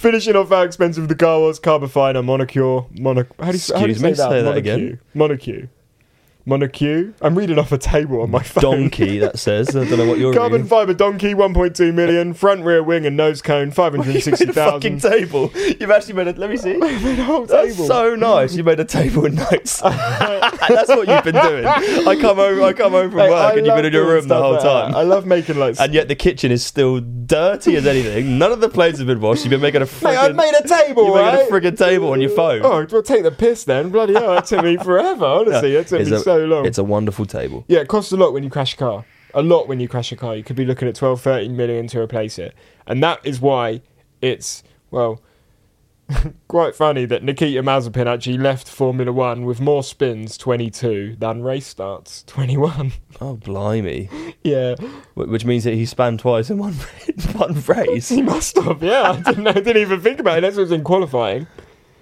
[0.00, 3.28] Finishing off how expensive the car was, Carbifiner, Monocure, Monoc.
[3.38, 4.30] How do you, how do you Excuse me, say that?
[4.30, 4.58] say that Monocue.
[4.58, 5.00] again.
[5.14, 5.68] Monocue.
[6.46, 7.14] Monocue.
[7.20, 8.62] I'm reading off a table on my phone.
[8.62, 9.76] Donkey, that says.
[9.76, 10.32] I don't know what you're reading.
[10.40, 10.68] Carbon reading.
[10.68, 12.34] fibre donkey, 1.2 million.
[12.34, 15.50] Front rear wing and nose cone, You made a fucking table.
[15.54, 16.32] You've actually made a.
[16.32, 16.72] Let me see.
[17.12, 17.86] The whole That's table.
[17.86, 18.54] so nice.
[18.54, 19.80] You made a table with notes.
[19.80, 21.66] That's what you've been doing.
[21.66, 22.62] I come home.
[22.62, 24.28] I come home from Mate, work, I and you've been love in your doing room
[24.28, 24.82] the stuff whole like that.
[24.86, 24.94] time.
[24.96, 25.78] I love making like.
[25.78, 28.38] and yet the kitchen is still dirty as anything.
[28.38, 29.44] None of the plates have been washed.
[29.44, 31.34] You've been making a Mate, I friggin' made a table, you right?
[31.34, 32.62] making a friggin' table on your phone.
[32.64, 33.90] Oh, we'll take the piss then.
[33.90, 35.24] Bloody hell, that took me forever.
[35.24, 36.66] Honestly, it took it's me a, so long.
[36.66, 37.64] It's a wonderful table.
[37.68, 39.04] Yeah, it costs a lot when you crash a car.
[39.34, 40.36] A lot when you crash a car.
[40.36, 42.54] You could be looking at 12, 13 million to replace it.
[42.86, 43.80] And that is why
[44.20, 45.22] it's, well,
[46.48, 51.66] quite funny that Nikita Mazepin actually left Formula One with more spins, 22, than race
[51.66, 52.92] starts, 21.
[53.20, 54.10] Oh blimey!
[54.42, 54.74] yeah,
[55.14, 56.74] Which means that he spanned twice in one
[57.34, 58.08] one race.
[58.10, 58.82] he must have.
[58.82, 60.40] Yeah, I didn't, I didn't even think about it.
[60.42, 61.46] That's was in qualifying.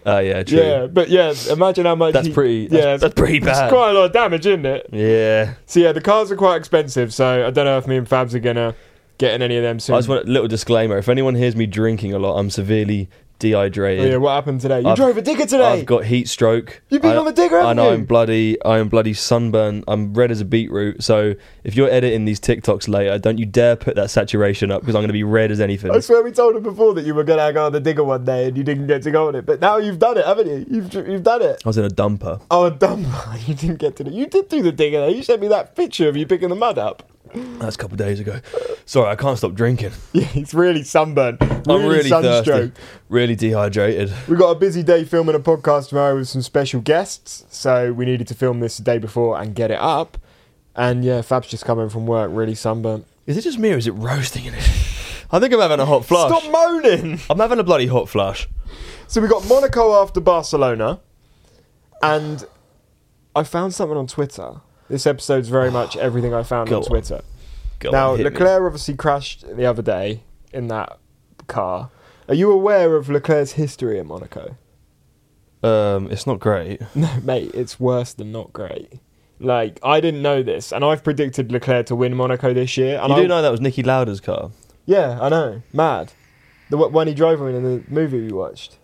[0.06, 0.58] Oh yeah, true.
[0.58, 2.14] Yeah, but yeah, imagine how much.
[2.14, 3.70] That's he- pretty- that's- yeah, that's pretty It's bad.
[3.70, 4.86] quite a lot of damage, isn't it?
[4.92, 5.54] Yeah.
[5.66, 7.12] So yeah, the cars are quite expensive.
[7.12, 8.74] So I don't know if me and Fabs are gonna
[9.18, 9.94] get in any of them soon.
[9.96, 10.96] I just want a little disclaimer.
[10.96, 13.08] If anyone hears me drinking a lot, I'm severely
[13.40, 14.10] Oh, dehydrated.
[14.10, 14.80] yeah, what happened today?
[14.80, 15.64] You I've- drove a digger today.
[15.80, 16.82] I've got heat stroke.
[16.90, 17.94] You've been I- on the digger, I haven't know you?
[17.94, 18.62] I'm bloody.
[18.64, 19.82] I am bloody sunburn.
[19.88, 21.02] I'm red as a beetroot.
[21.02, 24.94] So if you're editing these TikToks later, don't you dare put that saturation up because
[24.94, 25.90] I'm going to be red as anything.
[25.90, 28.24] I swear we told him before that you were gonna go on the digger one
[28.24, 29.46] day and you didn't get to go on it.
[29.46, 30.66] But now you've done it, haven't you?
[30.70, 31.62] You've you've done it.
[31.64, 32.40] I was in a dumper.
[32.50, 33.38] Oh, a dumper.
[33.48, 34.10] You didn't get to do.
[34.10, 35.00] You did do the digger.
[35.00, 35.08] though.
[35.08, 37.02] You sent me that picture of you picking the mud up.
[37.34, 38.40] That's a couple of days ago.
[38.86, 39.92] Sorry, I can't stop drinking.
[40.12, 41.38] Yeah, it's really sunburned.
[41.40, 42.44] Really, I'm really sunstroke.
[42.74, 42.82] thirsty.
[43.08, 44.12] Really dehydrated.
[44.28, 48.04] We've got a busy day filming a podcast tomorrow with some special guests, so we
[48.06, 50.18] needed to film this the day before and get it up.
[50.74, 53.06] And yeah, Fab's just coming from work, really sunburnt.
[53.26, 54.64] Is it just me or is it roasting in it?
[55.30, 56.28] I think I'm having a hot flush.
[56.36, 57.20] Stop moaning!
[57.30, 58.48] I'm having a bloody hot flush.
[59.06, 60.98] So we got Monaco after Barcelona,
[62.02, 62.44] and
[63.36, 64.60] I found something on Twitter.
[64.90, 66.84] This episode's very much everything I found Go on.
[66.84, 67.22] Twitter.
[67.78, 68.30] Go now on, hit me.
[68.30, 70.22] Leclerc obviously crashed the other day
[70.52, 70.98] in that
[71.46, 71.90] car.
[72.28, 74.56] Are you aware of Leclerc's history in Monaco?
[75.62, 76.80] Um, it's not great.
[76.94, 78.94] No, mate, it's worse than not great.
[79.38, 82.98] Like I didn't know this, and I've predicted Leclerc to win Monaco this year.
[83.00, 84.50] And You I, do know that was Niki Lauda's car.
[84.84, 85.62] Yeah, I know.
[85.72, 86.12] Mad.
[86.68, 88.76] The one he drove in in the movie we watched.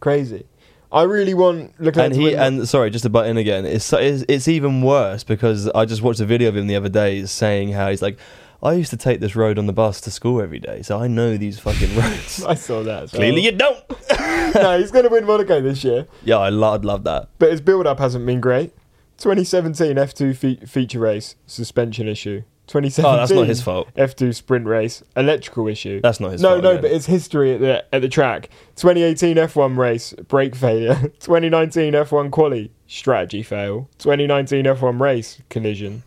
[0.00, 0.46] Crazy.
[0.92, 3.64] I really want Leclerc and he and sorry, just to butt in again.
[3.64, 6.76] It's, so- it's it's even worse because I just watched a video of him the
[6.76, 8.18] other day saying how he's like,
[8.62, 11.08] I used to take this road on the bus to school every day, so I
[11.08, 12.44] know these fucking roads.
[12.46, 13.00] I saw that.
[13.00, 13.08] well.
[13.08, 13.82] Clearly, you don't.
[14.54, 17.28] no, he's going to win Monaco this year, Yeah, I lo- I'd love that.
[17.38, 18.72] but his build-up hasn't been great.
[19.18, 22.42] 2017 F2 fe- feature race suspension issue.
[22.66, 23.04] 2017.
[23.04, 23.88] Oh, that's not his fault.
[23.96, 26.00] F2 sprint race electrical issue.
[26.00, 28.48] That's not his no, fault No, no, but it's history at the at the track.
[28.76, 30.94] 2018 F1 race brake failure.
[31.20, 33.88] 2019 F1 quali strategy fail.
[33.98, 36.02] 2019 F1 race collision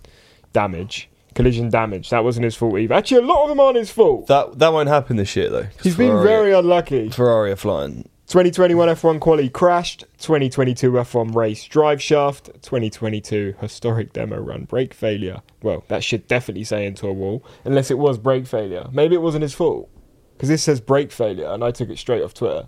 [0.54, 1.10] damage.
[1.34, 2.10] Collision damage.
[2.10, 2.96] That wasn't his fault either.
[2.96, 4.28] Actually, a lot of them aren't his fault.
[4.28, 5.68] That that won't happen this year though.
[5.84, 7.10] He's been very unlucky.
[7.10, 8.08] Ferrari are flying.
[8.28, 10.06] 2021 F1 quali crashed.
[10.18, 12.46] 2022 F1 race drive shaft.
[12.64, 15.42] 2022 historic demo run brake failure.
[15.62, 18.88] Well, that should definitely say into a wall, unless it was brake failure.
[18.92, 19.90] Maybe it wasn't his fault,
[20.34, 22.68] because this says brake failure, and I took it straight off Twitter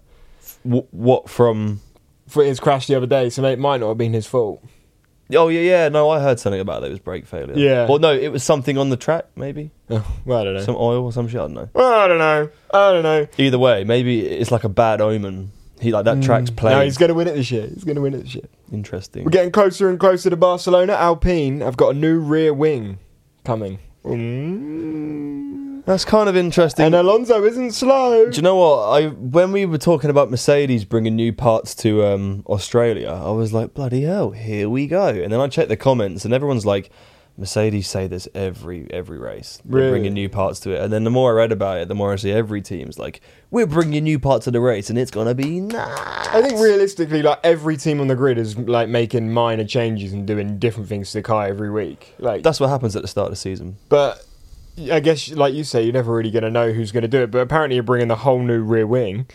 [0.63, 1.81] W- what from?
[2.27, 3.29] for his crash the other day.
[3.29, 4.63] So it might not have been his fault.
[5.33, 5.89] Oh yeah, yeah.
[5.89, 6.87] No, I heard something about that.
[6.87, 7.53] It was brake failure.
[7.55, 7.87] Yeah.
[7.87, 9.25] Well, no, it was something on the track.
[9.35, 10.61] Maybe well, I don't know.
[10.63, 11.39] some oil or some shit.
[11.39, 11.69] I don't know.
[11.73, 12.49] Well, I don't know.
[12.73, 13.27] I don't know.
[13.37, 15.51] Either way, maybe it's like a bad omen.
[15.79, 16.75] He like that track's playing.
[16.75, 16.79] Mm.
[16.79, 17.67] No, he's going to win it this year.
[17.67, 18.45] He's going to win it this year.
[18.71, 19.23] Interesting.
[19.23, 20.93] We're getting closer and closer to Barcelona.
[20.93, 22.97] Alpine I've got a new rear wing
[23.43, 23.79] coming.
[24.03, 25.66] Mm.
[25.87, 26.85] That's kind of interesting.
[26.85, 28.29] And Alonso isn't slow.
[28.29, 28.89] Do you know what?
[28.89, 33.53] I when we were talking about Mercedes bringing new parts to um, Australia, I was
[33.53, 35.07] like, bloody hell, here we go.
[35.07, 36.91] And then I checked the comments, and everyone's like,
[37.37, 39.61] Mercedes say this every every race.
[39.63, 39.91] They're Really?
[39.91, 40.81] bringing new parts to it.
[40.83, 43.21] And then the more I read about it, the more I see every team's like,
[43.49, 46.27] we're bringing new parts to the race, and it's gonna be nice.
[46.33, 50.27] I think realistically, like every team on the grid is like making minor changes and
[50.27, 52.13] doing different things to the car every week.
[52.19, 53.77] Like, That's what happens at the start of the season.
[53.87, 54.25] but
[54.91, 57.21] I guess, like you say, you're never really going to know who's going to do
[57.23, 57.31] it.
[57.31, 59.25] But apparently, you're bringing the whole new rear wing,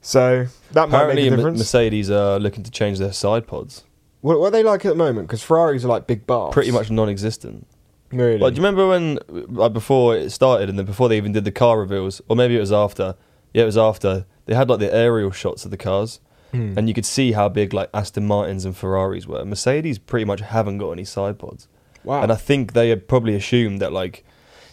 [0.00, 1.58] so that might Apparently, make a M- difference.
[1.58, 3.84] Mercedes are looking to change their side pods.
[4.20, 5.26] what, what are they like at the moment?
[5.28, 6.52] Because Ferraris are like big bars.
[6.52, 7.66] Pretty much non-existent.
[8.12, 8.38] Really?
[8.38, 11.44] Like, do you remember when, like, before it started, and then before they even did
[11.44, 13.16] the car reveals, or maybe it was after?
[13.52, 14.26] Yeah, it was after.
[14.44, 16.20] They had like the aerial shots of the cars,
[16.52, 16.74] Hmm.
[16.78, 19.44] and you could see how big like Aston Martins and Ferraris were.
[19.44, 21.66] Mercedes pretty much haven't got any side pods,
[22.06, 22.22] wow.
[22.22, 24.24] and I think they had probably assumed that like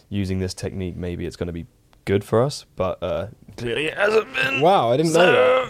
[0.08, 1.66] using this technique, maybe it's going to be
[2.04, 4.60] good for us, but uh, clearly it hasn't been.
[4.60, 5.68] wow, I didn't know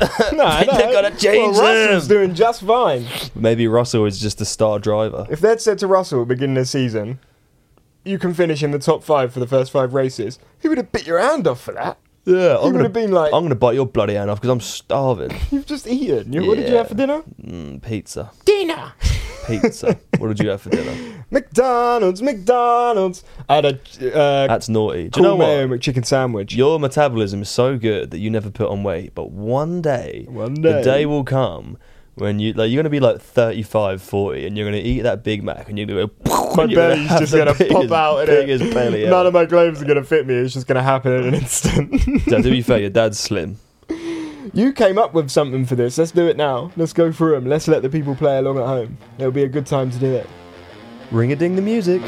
[0.00, 0.32] that.
[0.32, 0.92] no, I They've know.
[0.92, 2.18] gotta change well, Russell's them.
[2.18, 3.06] doing just fine.
[3.34, 5.26] Maybe Russell is just a star driver.
[5.30, 7.18] If they'd said to Russell at the beginning of the season,
[8.04, 10.90] you can finish in the top five for the first five races, he would have
[10.92, 11.98] bit your hand off for that.
[12.24, 14.50] Yeah, I'm would gonna have been like, I'm gonna bite your bloody hand off because
[14.50, 15.32] I'm starving.
[15.50, 16.32] You've just eaten.
[16.32, 16.78] You, What did you Yeah.
[16.78, 17.22] have for dinner?
[17.42, 18.92] Mm, pizza, Dinner.
[19.46, 19.98] pizza.
[20.18, 20.92] what did you have for dinner?
[21.32, 23.24] McDonald's, McDonald's.
[23.48, 23.70] I had a
[24.16, 25.04] uh, That's naughty.
[25.08, 25.80] Do cool you know mayo what?
[25.80, 26.54] McChicken sandwich.
[26.54, 30.54] Your metabolism is so good that you never put on weight, but one day, One
[30.54, 30.82] the day.
[30.82, 31.76] day will come
[32.14, 35.42] when you like you're gonna be like 35, 40, and you're gonna eat that Big
[35.42, 36.52] Mac, and you're gonna go.
[36.56, 38.46] my belly's have just gonna pop biggest- out in it.
[38.46, 39.06] biggest belly.
[39.08, 40.34] None of my clothes are gonna fit me.
[40.34, 42.02] It's just gonna happen in an instant.
[42.28, 43.58] So, to be fair, your dad's slim.
[44.54, 45.98] you came up with something for this.
[45.98, 46.70] Let's do it now.
[46.76, 47.46] Let's go through them.
[47.46, 48.98] Let's let the people play along at home.
[49.18, 50.28] It'll be a good time to do it.
[51.10, 52.00] Ring a ding the music.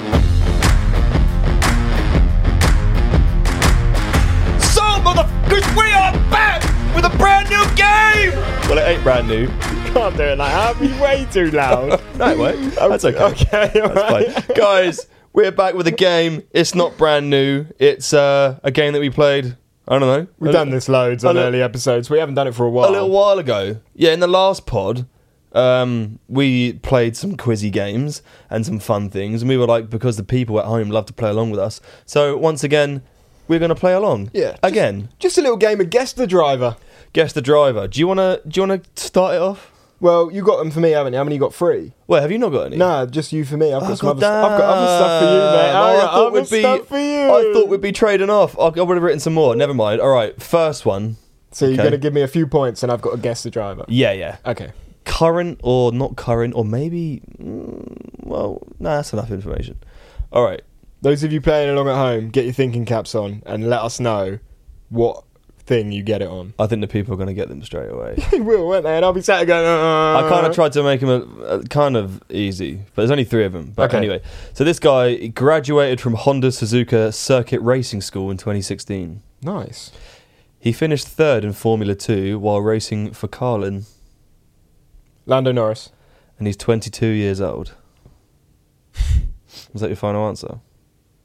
[7.25, 8.33] Brand new game.
[8.69, 9.47] Well, it ain't brand new.
[9.95, 10.75] Can't do it like that.
[10.79, 11.99] That'd be way too loud.
[12.19, 12.75] No, it won't.
[12.75, 13.19] That's okay.
[13.25, 14.55] Okay, all That's right.
[14.57, 16.43] Guys, we're back with a game.
[16.53, 17.65] It's not brand new.
[17.79, 19.57] It's uh, a game that we played,
[19.89, 20.27] I don't know.
[20.39, 22.11] We've done this loads on early episodes.
[22.11, 22.91] We haven't done it for a while.
[22.91, 23.81] a little while ago.
[23.95, 25.07] Yeah, in the last pod,
[25.53, 29.41] um, we played some quizzy games and some fun things.
[29.41, 31.81] And we were like, because the people at home love to play along with us.
[32.05, 33.03] So once again,
[33.49, 34.31] we're going to play along.
[34.35, 36.77] Yeah, just- Again, Just a little game of guess the driver.
[37.15, 37.89] Guess the driver.
[37.89, 39.71] Do you want to do you want to start it off?
[40.01, 41.17] Well, you got them for me, haven't you?
[41.17, 41.55] How many you got?
[41.55, 41.95] Three.
[42.09, 42.77] Wait, have you not got any?
[42.77, 43.73] Nah, just you for me.
[43.73, 44.21] I've got Oh, some other.
[44.21, 45.73] St- I've got other stuff for you, mate.
[45.73, 46.85] I, Oh, I thought we'd be.
[46.87, 47.31] for you.
[47.33, 48.59] I thought we'd be trading off.
[48.59, 49.57] I, I would have written some more.
[49.57, 50.03] Never mind.
[50.03, 51.17] All right, first one.
[51.53, 51.85] So you're Okay.
[51.85, 53.85] gonna give me a few points, and I've got to guess the driver.
[53.89, 54.37] Yeah, yeah.
[54.45, 54.73] Okay.
[55.07, 57.23] Current or not current, or maybe.
[57.41, 59.77] Mm, well, nah, that's enough information.
[60.33, 60.61] All right.
[61.03, 64.01] Those of you playing along at home, get your thinking caps on, and let us
[64.01, 64.39] know
[64.89, 65.23] what
[65.67, 66.53] thing you get it on.
[66.59, 68.17] I think the people are going to get them straight away.
[68.31, 68.97] They will, won't they?
[68.97, 69.67] And I'll be sat there going.
[69.67, 73.11] Uh, I kind of tried to make them a, a kind of easy, but there's
[73.11, 73.73] only three of them.
[73.75, 73.97] But Okay.
[73.99, 74.21] anyway,
[74.53, 79.23] so this guy graduated from Honda Suzuka Circuit Racing School in 2016.
[79.43, 79.91] Nice.
[80.59, 83.85] He finished third in Formula Two while racing for Carlin,
[85.27, 85.91] Lando Norris.
[86.39, 87.75] and he's 22 years old.
[89.73, 90.61] Was that your final answer?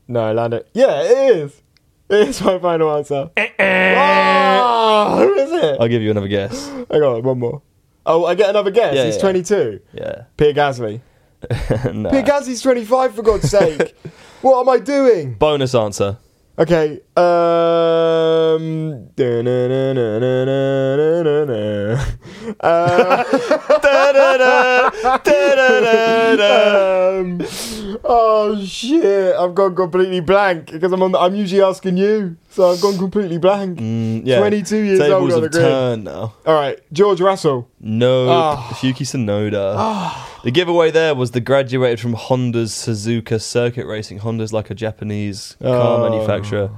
[0.08, 0.63] No, Lando.
[0.73, 1.62] Yeah, it is.
[2.10, 3.30] It's my final answer.
[3.38, 5.78] oh, who is it?
[5.80, 6.67] I'll give you another guess.
[6.67, 7.62] Hang on, one more.
[8.06, 8.95] Oh, I get another guess.
[8.95, 9.22] Yeah, He's yeah.
[9.22, 9.80] 22.
[9.93, 10.24] Yeah.
[10.36, 11.02] Peter Gasly.
[11.93, 12.10] nah.
[12.10, 13.95] Peter Gasly's 25, for God's sake.
[14.41, 15.36] what am I doing?
[15.36, 16.17] Bonus answer.
[16.58, 17.00] Okay.
[17.15, 19.10] Um.
[22.62, 23.24] Uh,
[27.19, 27.39] um,
[28.03, 29.35] oh shit!
[29.35, 31.12] I've gone completely blank because I'm on.
[31.12, 33.79] The, I'm usually asking you, so I've gone completely blank.
[33.79, 34.39] Mm, yeah.
[34.39, 36.33] 22 years Tables old on the have turned now.
[36.45, 37.69] All right, George Russell.
[37.79, 38.79] No, Ah.
[38.81, 40.13] Yuki Tsunoda.
[40.43, 44.19] The giveaway there was the graduated from Honda's Suzuka Circuit Racing.
[44.19, 46.09] Honda's like a Japanese car Oh.
[46.09, 46.69] manufacturer.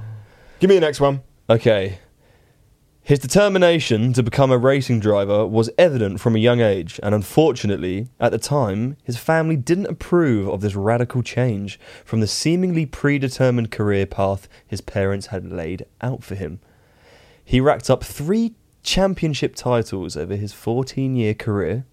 [0.60, 1.22] Give me the next one.
[1.48, 1.98] Okay.
[3.12, 8.08] His determination to become a racing driver was evident from a young age, and unfortunately,
[8.18, 13.70] at the time, his family didn't approve of this radical change from the seemingly predetermined
[13.70, 16.58] career path his parents had laid out for him.
[17.44, 21.84] He racked up three championship titles over his 14 year career,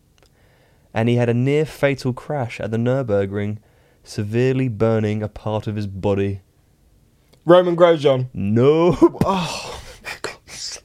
[0.93, 3.57] and he had a near fatal crash at the Nürburgring,
[4.05, 6.39] severely burning a part of his body.
[7.43, 8.29] Romain Grosjean.
[8.33, 8.95] No.
[9.25, 9.78] Oh,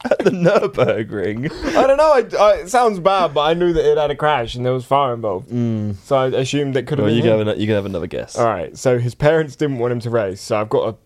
[0.04, 1.50] at the Nurburgring.
[1.76, 2.12] I don't know.
[2.12, 4.72] I, I, it sounds bad, but I knew that it had a crash and there
[4.72, 5.50] was fire involved.
[5.50, 5.96] Mm.
[5.96, 7.16] So I assumed it could have Well, been.
[7.16, 7.46] you can, him.
[7.46, 8.36] have an, you can have another guess.
[8.38, 8.76] All right.
[8.76, 10.40] So his parents didn't want him to race.
[10.40, 10.96] So I've got a.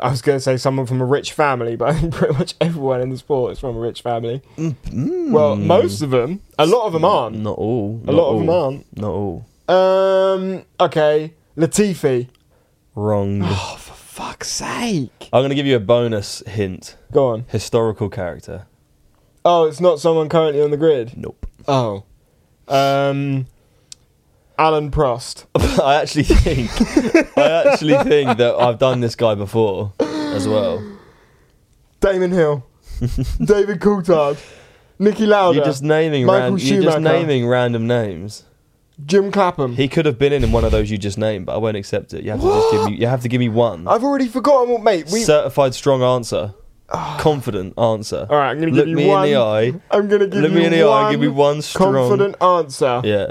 [0.00, 2.54] I was going to say someone from a rich family, but I think pretty much
[2.60, 4.40] everyone in the sport is from a rich family.
[4.56, 5.30] Mm, mm.
[5.32, 6.40] Well, most of them.
[6.58, 7.36] A lot of them aren't.
[7.38, 8.00] Not all.
[8.04, 8.96] A not lot of them aren't.
[8.96, 9.46] Not all.
[9.68, 10.64] Um.
[10.78, 11.34] Okay.
[11.56, 12.28] Latifi.
[12.94, 13.40] Wrong.
[13.44, 13.76] Oh,
[14.20, 15.28] fuck's sake!
[15.32, 16.96] I'm going to give you a bonus hint.
[17.10, 17.46] Go on.
[17.48, 18.66] Historical character.
[19.46, 21.16] Oh, it's not someone currently on the grid.
[21.16, 21.46] Nope.
[21.66, 22.04] Oh.
[22.68, 23.46] Um.
[24.58, 25.46] Alain Prost.
[25.82, 26.70] I actually think
[27.38, 30.86] I actually think that I've done this guy before as well.
[32.00, 32.66] Damon Hill.
[33.42, 34.38] David Coulthard.
[35.00, 35.56] Niki Lauda.
[35.56, 38.44] You're just naming Michael ran- you're just naming random names.
[39.06, 39.74] Jim Clapham.
[39.76, 42.12] He could have been in one of those you just named, but I won't accept
[42.14, 42.24] it.
[42.24, 43.86] You have to just give me you have to give me one.
[43.88, 45.06] I've already forgotten what, mate.
[45.12, 45.20] We.
[45.22, 46.54] Certified strong answer.
[46.92, 47.16] Ah.
[47.20, 48.26] Confident answer.
[48.28, 49.24] All right, I'm gonna Look give you me one.
[49.28, 49.72] in the eye.
[49.90, 51.10] I'm gonna give Look you me in the one eye.
[51.12, 51.94] Give me one strong.
[51.94, 53.00] confident answer.
[53.04, 53.28] Yeah.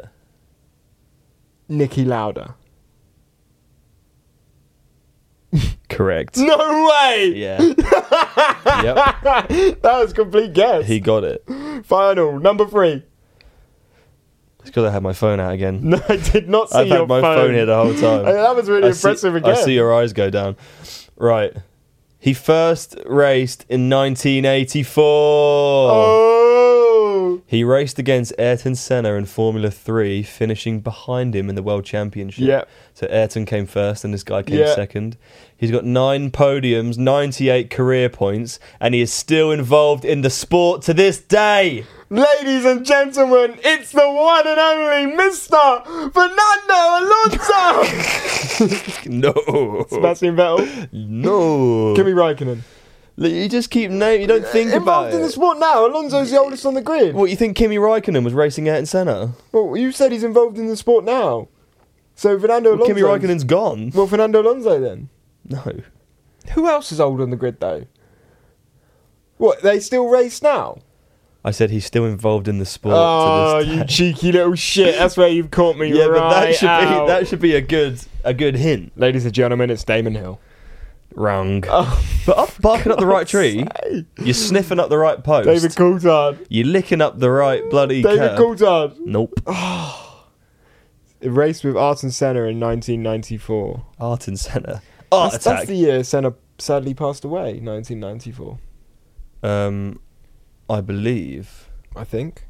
[1.70, 2.56] Niki Lauda.
[5.90, 6.38] Correct.
[6.38, 7.34] No way.
[7.36, 7.62] Yeah.
[8.82, 8.96] yep.
[9.82, 10.86] that was complete guess.
[10.88, 11.44] He got it.
[11.86, 13.04] Final number three.
[14.70, 15.80] It's because I had my phone out again.
[15.90, 17.54] No, I did not see I've your had my phone.
[17.56, 18.26] here the whole time.
[18.26, 19.50] Hey, that was really I see- impressive again.
[19.50, 20.58] I see your eyes go down.
[21.18, 21.54] Right.
[22.20, 25.04] He first raced in 1984.
[25.04, 26.39] Oh.
[27.50, 32.46] He raced against Ayrton Senna in Formula 3, finishing behind him in the World Championship.
[32.46, 32.70] Yep.
[32.94, 34.76] So Ayrton came first and this guy came Yeah.
[34.76, 35.18] second.
[35.58, 40.84] He's got nine podiums, 98 career points, and he is still involved in the sport
[40.84, 41.86] to this day.
[42.12, 45.82] Ladies and gentlemen, it's the one and only Mr.
[46.14, 47.84] Fernando Alonso.
[49.10, 49.86] No.
[49.90, 50.90] Sebastian Vettel.
[50.92, 51.96] No.
[51.96, 52.60] Kimi Raikkonen.
[53.20, 54.78] You just keep naming, you don't think about
[55.08, 55.24] Involved in it.
[55.24, 55.86] the sport now.
[55.86, 57.14] Alonso's the oldest on the grid.
[57.16, 59.34] What, you think Kimi Raikkonen was racing out in Senna?
[59.52, 61.50] Well, you said he's involved in the sport now.
[62.16, 62.94] So Fernando Well, Alonso.
[62.96, 63.92] Kimi Raikkonen's gone.
[63.94, 65.10] Well, Fernando Alonso then.
[65.46, 65.82] No.
[66.54, 67.86] Who else is old on the grid though?
[69.38, 69.62] What?
[69.64, 70.80] They still race now?
[71.44, 72.96] I said he's still involved in the sport.
[72.98, 73.88] Oh, to this ah, you day.
[73.88, 74.98] cheaky little shit!
[74.98, 75.92] That's where you've caught me.
[75.98, 77.06] Yeah, but that should out.
[77.06, 78.92] be that should be a good a good hint.
[78.98, 80.40] Ladies and gentlemen, it's Damon Hill.
[81.16, 81.64] Wrong.
[81.70, 84.06] Oh, But up barking up the right tree, sake.
[84.20, 85.46] you're sniffing up the right post.
[85.48, 86.46] David Coulthard.
[86.50, 88.40] You're licking up the right bloody David curb.
[88.40, 88.98] Coulthard.
[89.00, 89.34] Nope.
[91.22, 93.86] It raced with Ayrton Senna in 1994.
[94.00, 94.82] Ayrton Senna.
[95.12, 97.60] Art that's, that's the year Senna sadly passed away.
[97.60, 98.58] 1994,
[99.44, 100.00] um,
[100.70, 101.70] I believe.
[101.94, 102.46] I think.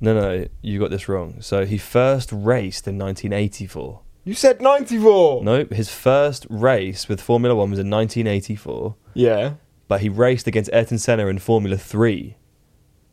[0.00, 1.40] No, no, you got this wrong.
[1.40, 4.00] So he first raced in 1984.
[4.28, 5.42] You said 94.
[5.42, 9.52] Nope, his first race with Formula One was in 1984, Yeah.
[9.88, 12.36] but he raced against Ayrton Senna in Formula Three,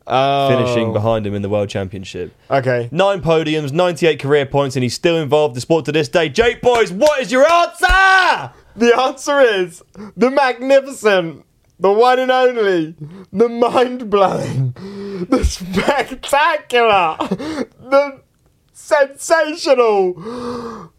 [0.06, 0.48] Oh.
[0.50, 2.34] finishing behind him in the World Championship.
[2.50, 2.90] Okay.
[2.92, 6.28] Nine podiums, 98 career points, and he's still involved in the sport to this day.
[6.28, 8.52] Jake Boys, what is your answer?
[8.76, 9.82] The answer is
[10.18, 11.46] the magnificent,
[11.80, 12.94] the one and only,
[13.32, 14.72] the mind blowing,
[15.30, 18.20] the spectacular, the
[18.76, 20.12] sensational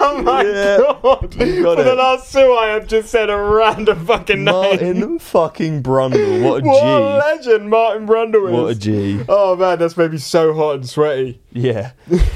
[0.00, 0.78] Oh my Yeah.
[1.02, 1.34] god!
[1.34, 4.54] For the last two, I have just said a random fucking name.
[4.54, 6.42] Martin fucking Brundle.
[6.42, 6.86] What a what G.
[6.88, 8.52] a legend Martin Brundle is.
[8.54, 9.20] What a G.
[9.28, 11.40] Oh man, that's made me so hot and sweaty.
[11.52, 11.92] Yeah.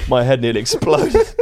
[0.08, 1.16] My head nearly exploded.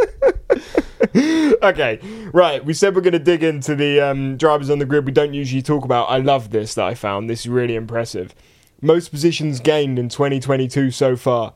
[1.63, 1.99] Okay,
[2.33, 2.63] right.
[2.63, 5.33] We said we're going to dig into the um, drivers on the grid we don't
[5.33, 6.11] usually talk about.
[6.11, 7.31] I love this that I found.
[7.31, 8.35] This is really impressive.
[8.83, 11.55] Most positions gained in 2022 so far.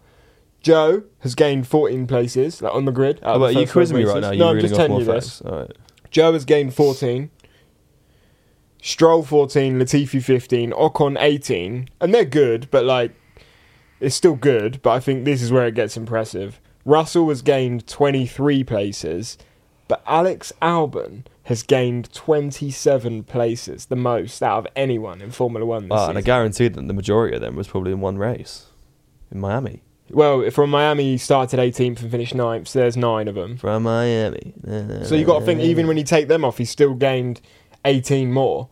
[0.63, 3.19] Zhou has gained 14 places like, on the grid.
[3.19, 4.31] out How of the about you quizzing me right now?
[4.31, 5.43] You're no, I'm just telling you this.
[5.45, 5.71] right.
[6.11, 7.31] Zhou has gained 14.
[8.81, 13.13] Stroll 14, Latifi 15, Ocon 18, and they're good, but like
[14.01, 14.81] it's still good.
[14.83, 16.61] But I think this is where it gets impressive.
[16.89, 19.37] Russell has gained 23 places,
[19.89, 25.89] but Alex Albon has gained 27 places, the most out of anyone in Formula One
[25.89, 28.67] this Ah, and I guarantee that the majority of them was probably in one race
[29.31, 29.83] in Miami.
[30.11, 33.59] well, from Miami, he started 18th and finished 9th, so there's nine of them.
[33.59, 34.55] From Miami.
[35.05, 37.43] So you've got to think, even when you take them off, he's still gained
[37.85, 38.71] 18 more.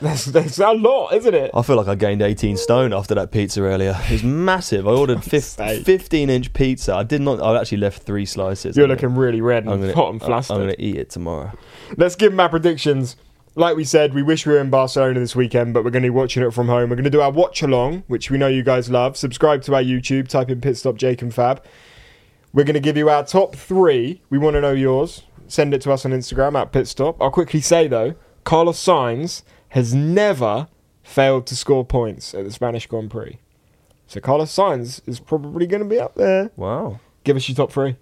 [0.00, 1.50] That's, that's a lot, isn't it?
[1.52, 3.98] I feel like I gained 18 stone after that pizza earlier.
[4.04, 4.88] It was massive.
[4.88, 6.94] I ordered fif- 15 inch pizza.
[6.94, 7.40] I did not.
[7.40, 8.76] I actually left three slices.
[8.76, 10.56] You're I'm looking really red and I'm gonna, hot and flustered.
[10.56, 11.52] I'm going to eat it tomorrow.
[11.96, 13.16] Let's give them our predictions.
[13.56, 16.06] Like we said, we wish we were in Barcelona this weekend, but we're going to
[16.06, 16.88] be watching it from home.
[16.88, 19.16] We're going to do our watch along, which we know you guys love.
[19.16, 21.62] Subscribe to our YouTube, type in pit stop Jake and Fab.
[22.52, 24.22] We're going to give you our top three.
[24.30, 25.24] We want to know yours.
[25.46, 27.20] Send it to us on Instagram at pit stop.
[27.20, 30.68] I'll quickly say though, Carlos Sainz has never
[31.02, 33.38] failed to score points at the Spanish Grand Prix.
[34.06, 36.50] So Carlos Sainz is probably going to be up there.
[36.56, 37.00] Wow.
[37.24, 37.96] Give us your top three.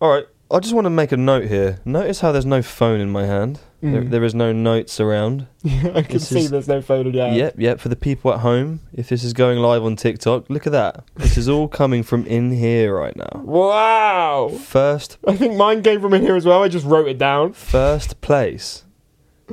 [0.00, 0.26] All right.
[0.50, 1.78] I just want to make a note here.
[1.86, 3.60] Notice how there's no phone in my hand.
[3.80, 4.10] There, Mm.
[4.10, 5.46] there is no notes around.
[5.64, 7.36] I can This see is- there's no phone in your hand.
[7.36, 7.80] Yep, yep.
[7.80, 11.04] For the people at home, if this is going live on TikTok, look at that.
[11.16, 13.40] This is all coming from in here right now.
[13.42, 14.50] Wow.
[14.60, 16.62] First, I think mine came from in here as well.
[16.62, 17.54] I just wrote it down.
[17.54, 18.84] first place,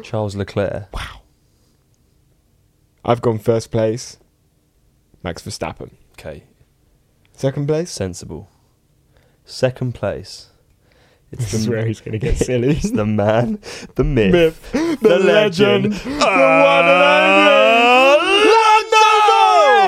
[0.04, 0.92] Charles Leclerc.
[0.94, 1.22] Wow.
[3.04, 4.18] I've gone first place.
[5.24, 5.92] Max Verstappen.
[6.14, 6.44] Okay,
[7.34, 7.92] Second place.
[7.92, 8.50] sensible.
[9.46, 10.50] Second place,
[11.32, 12.70] it's This is where he's going to get silly.
[12.72, 13.60] it's the man,
[13.96, 16.58] the myth, Myth, the, the legend, legend, the ah!
[16.66, 17.04] one and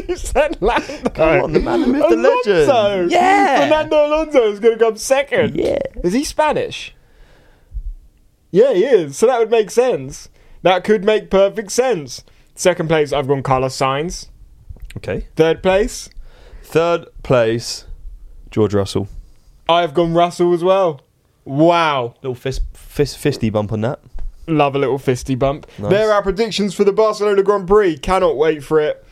[0.09, 1.11] you said Lando.
[1.11, 2.71] Come on, the man, the myth, the legend.
[2.71, 3.09] Alonso.
[3.09, 3.61] Yeah.
[3.61, 5.57] Fernando Alonso is going to come second.
[5.57, 5.79] Yeah.
[6.03, 6.95] Is he Spanish?
[8.51, 9.17] Yeah, he is.
[9.17, 10.29] So that would make sense.
[10.63, 12.25] That could make perfect sense.
[12.55, 14.29] Second place, I've gone Carlos Sainz.
[14.97, 15.27] Okay.
[15.35, 16.09] Third place,
[16.65, 17.85] Third place,
[18.51, 19.09] George Russell.
[19.69, 21.03] I've gone Russell as well.
[21.45, 22.15] Wow.
[22.23, 24.01] Little fist, fist, fisty bump on that.
[24.47, 25.67] Love a little fisty bump.
[25.79, 25.91] Nice.
[25.91, 27.99] There are predictions for the Barcelona Grand Prix.
[27.99, 29.04] Cannot wait for it.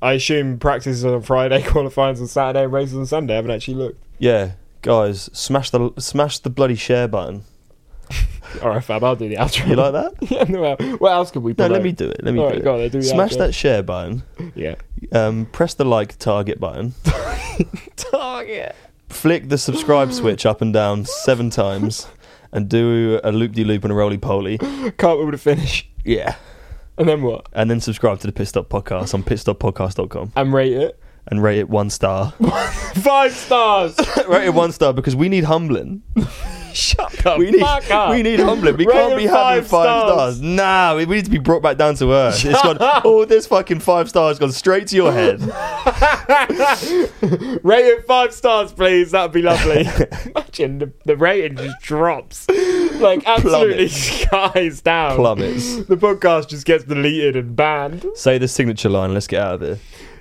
[0.00, 3.34] I assume practice is on Friday, qualifying on Saturday, and races on Sunday.
[3.34, 4.02] I haven't actually looked.
[4.18, 7.44] Yeah, guys, smash the smash the bloody share button.
[8.62, 9.66] All right, Fab, I'll do the outro.
[9.68, 10.12] You like that?
[10.30, 11.72] yeah, no, what else could we No, promote?
[11.72, 12.24] let me do it.
[12.24, 12.64] Let me All do right, it.
[12.64, 13.38] go on, do Smash outro.
[13.38, 14.22] that share button.
[14.54, 14.76] Yeah.
[15.12, 16.94] Um, press the like target button.
[17.96, 18.74] Target.
[19.08, 22.06] Flick the subscribe switch up and down seven times,
[22.52, 24.58] and do a loop de loop and a roly poly.
[24.58, 25.88] Can't wait to finish.
[26.04, 26.36] Yeah,
[26.98, 27.46] And then what?
[27.52, 30.98] and then subscribe to the Pit Stop Podcast on pitstoppodcast.com And rate it.
[31.28, 32.32] and rate it one star.
[32.94, 33.96] Five stars.
[34.28, 36.02] rate it one star because we need humbling.
[36.74, 38.10] Shut the We need fuck up.
[38.10, 38.76] we need humbling.
[38.76, 40.36] We Rate can't it be having five five stars.
[40.36, 40.40] stars.
[40.42, 42.44] Nah, we, we need to be brought back down to earth.
[42.44, 42.76] It's gone.
[43.04, 45.40] All this fucking five stars gone straight to your head.
[47.64, 49.10] Rate it five stars, please.
[49.12, 49.88] That'd be lovely.
[50.36, 52.46] Imagine the, the rating just drops.
[53.00, 55.16] Like, absolutely skies down.
[55.16, 55.84] Plummets.
[55.86, 58.04] The podcast just gets deleted and banned.
[58.14, 59.14] Say the signature line.
[59.14, 59.78] Let's get out of here.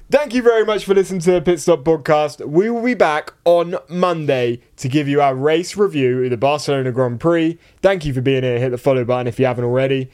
[0.10, 2.46] Thank you very much for listening to the Pit Stop Podcast.
[2.48, 6.94] We will be back on Monday to give you our race review of the Barcelona
[6.94, 7.58] Grand Prix.
[7.82, 8.58] Thank you for being here.
[8.58, 10.10] Hit the follow button if you haven't already.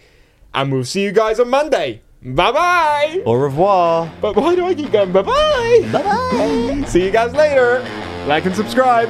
[0.55, 2.01] And we'll see you guys on Monday.
[2.23, 3.21] Bye bye.
[3.25, 4.11] Au revoir.
[4.19, 5.11] But why do I keep going?
[5.11, 5.89] Bye bye.
[5.91, 6.83] Bye bye.
[6.87, 7.79] See you guys later.
[8.25, 9.09] Like and subscribe.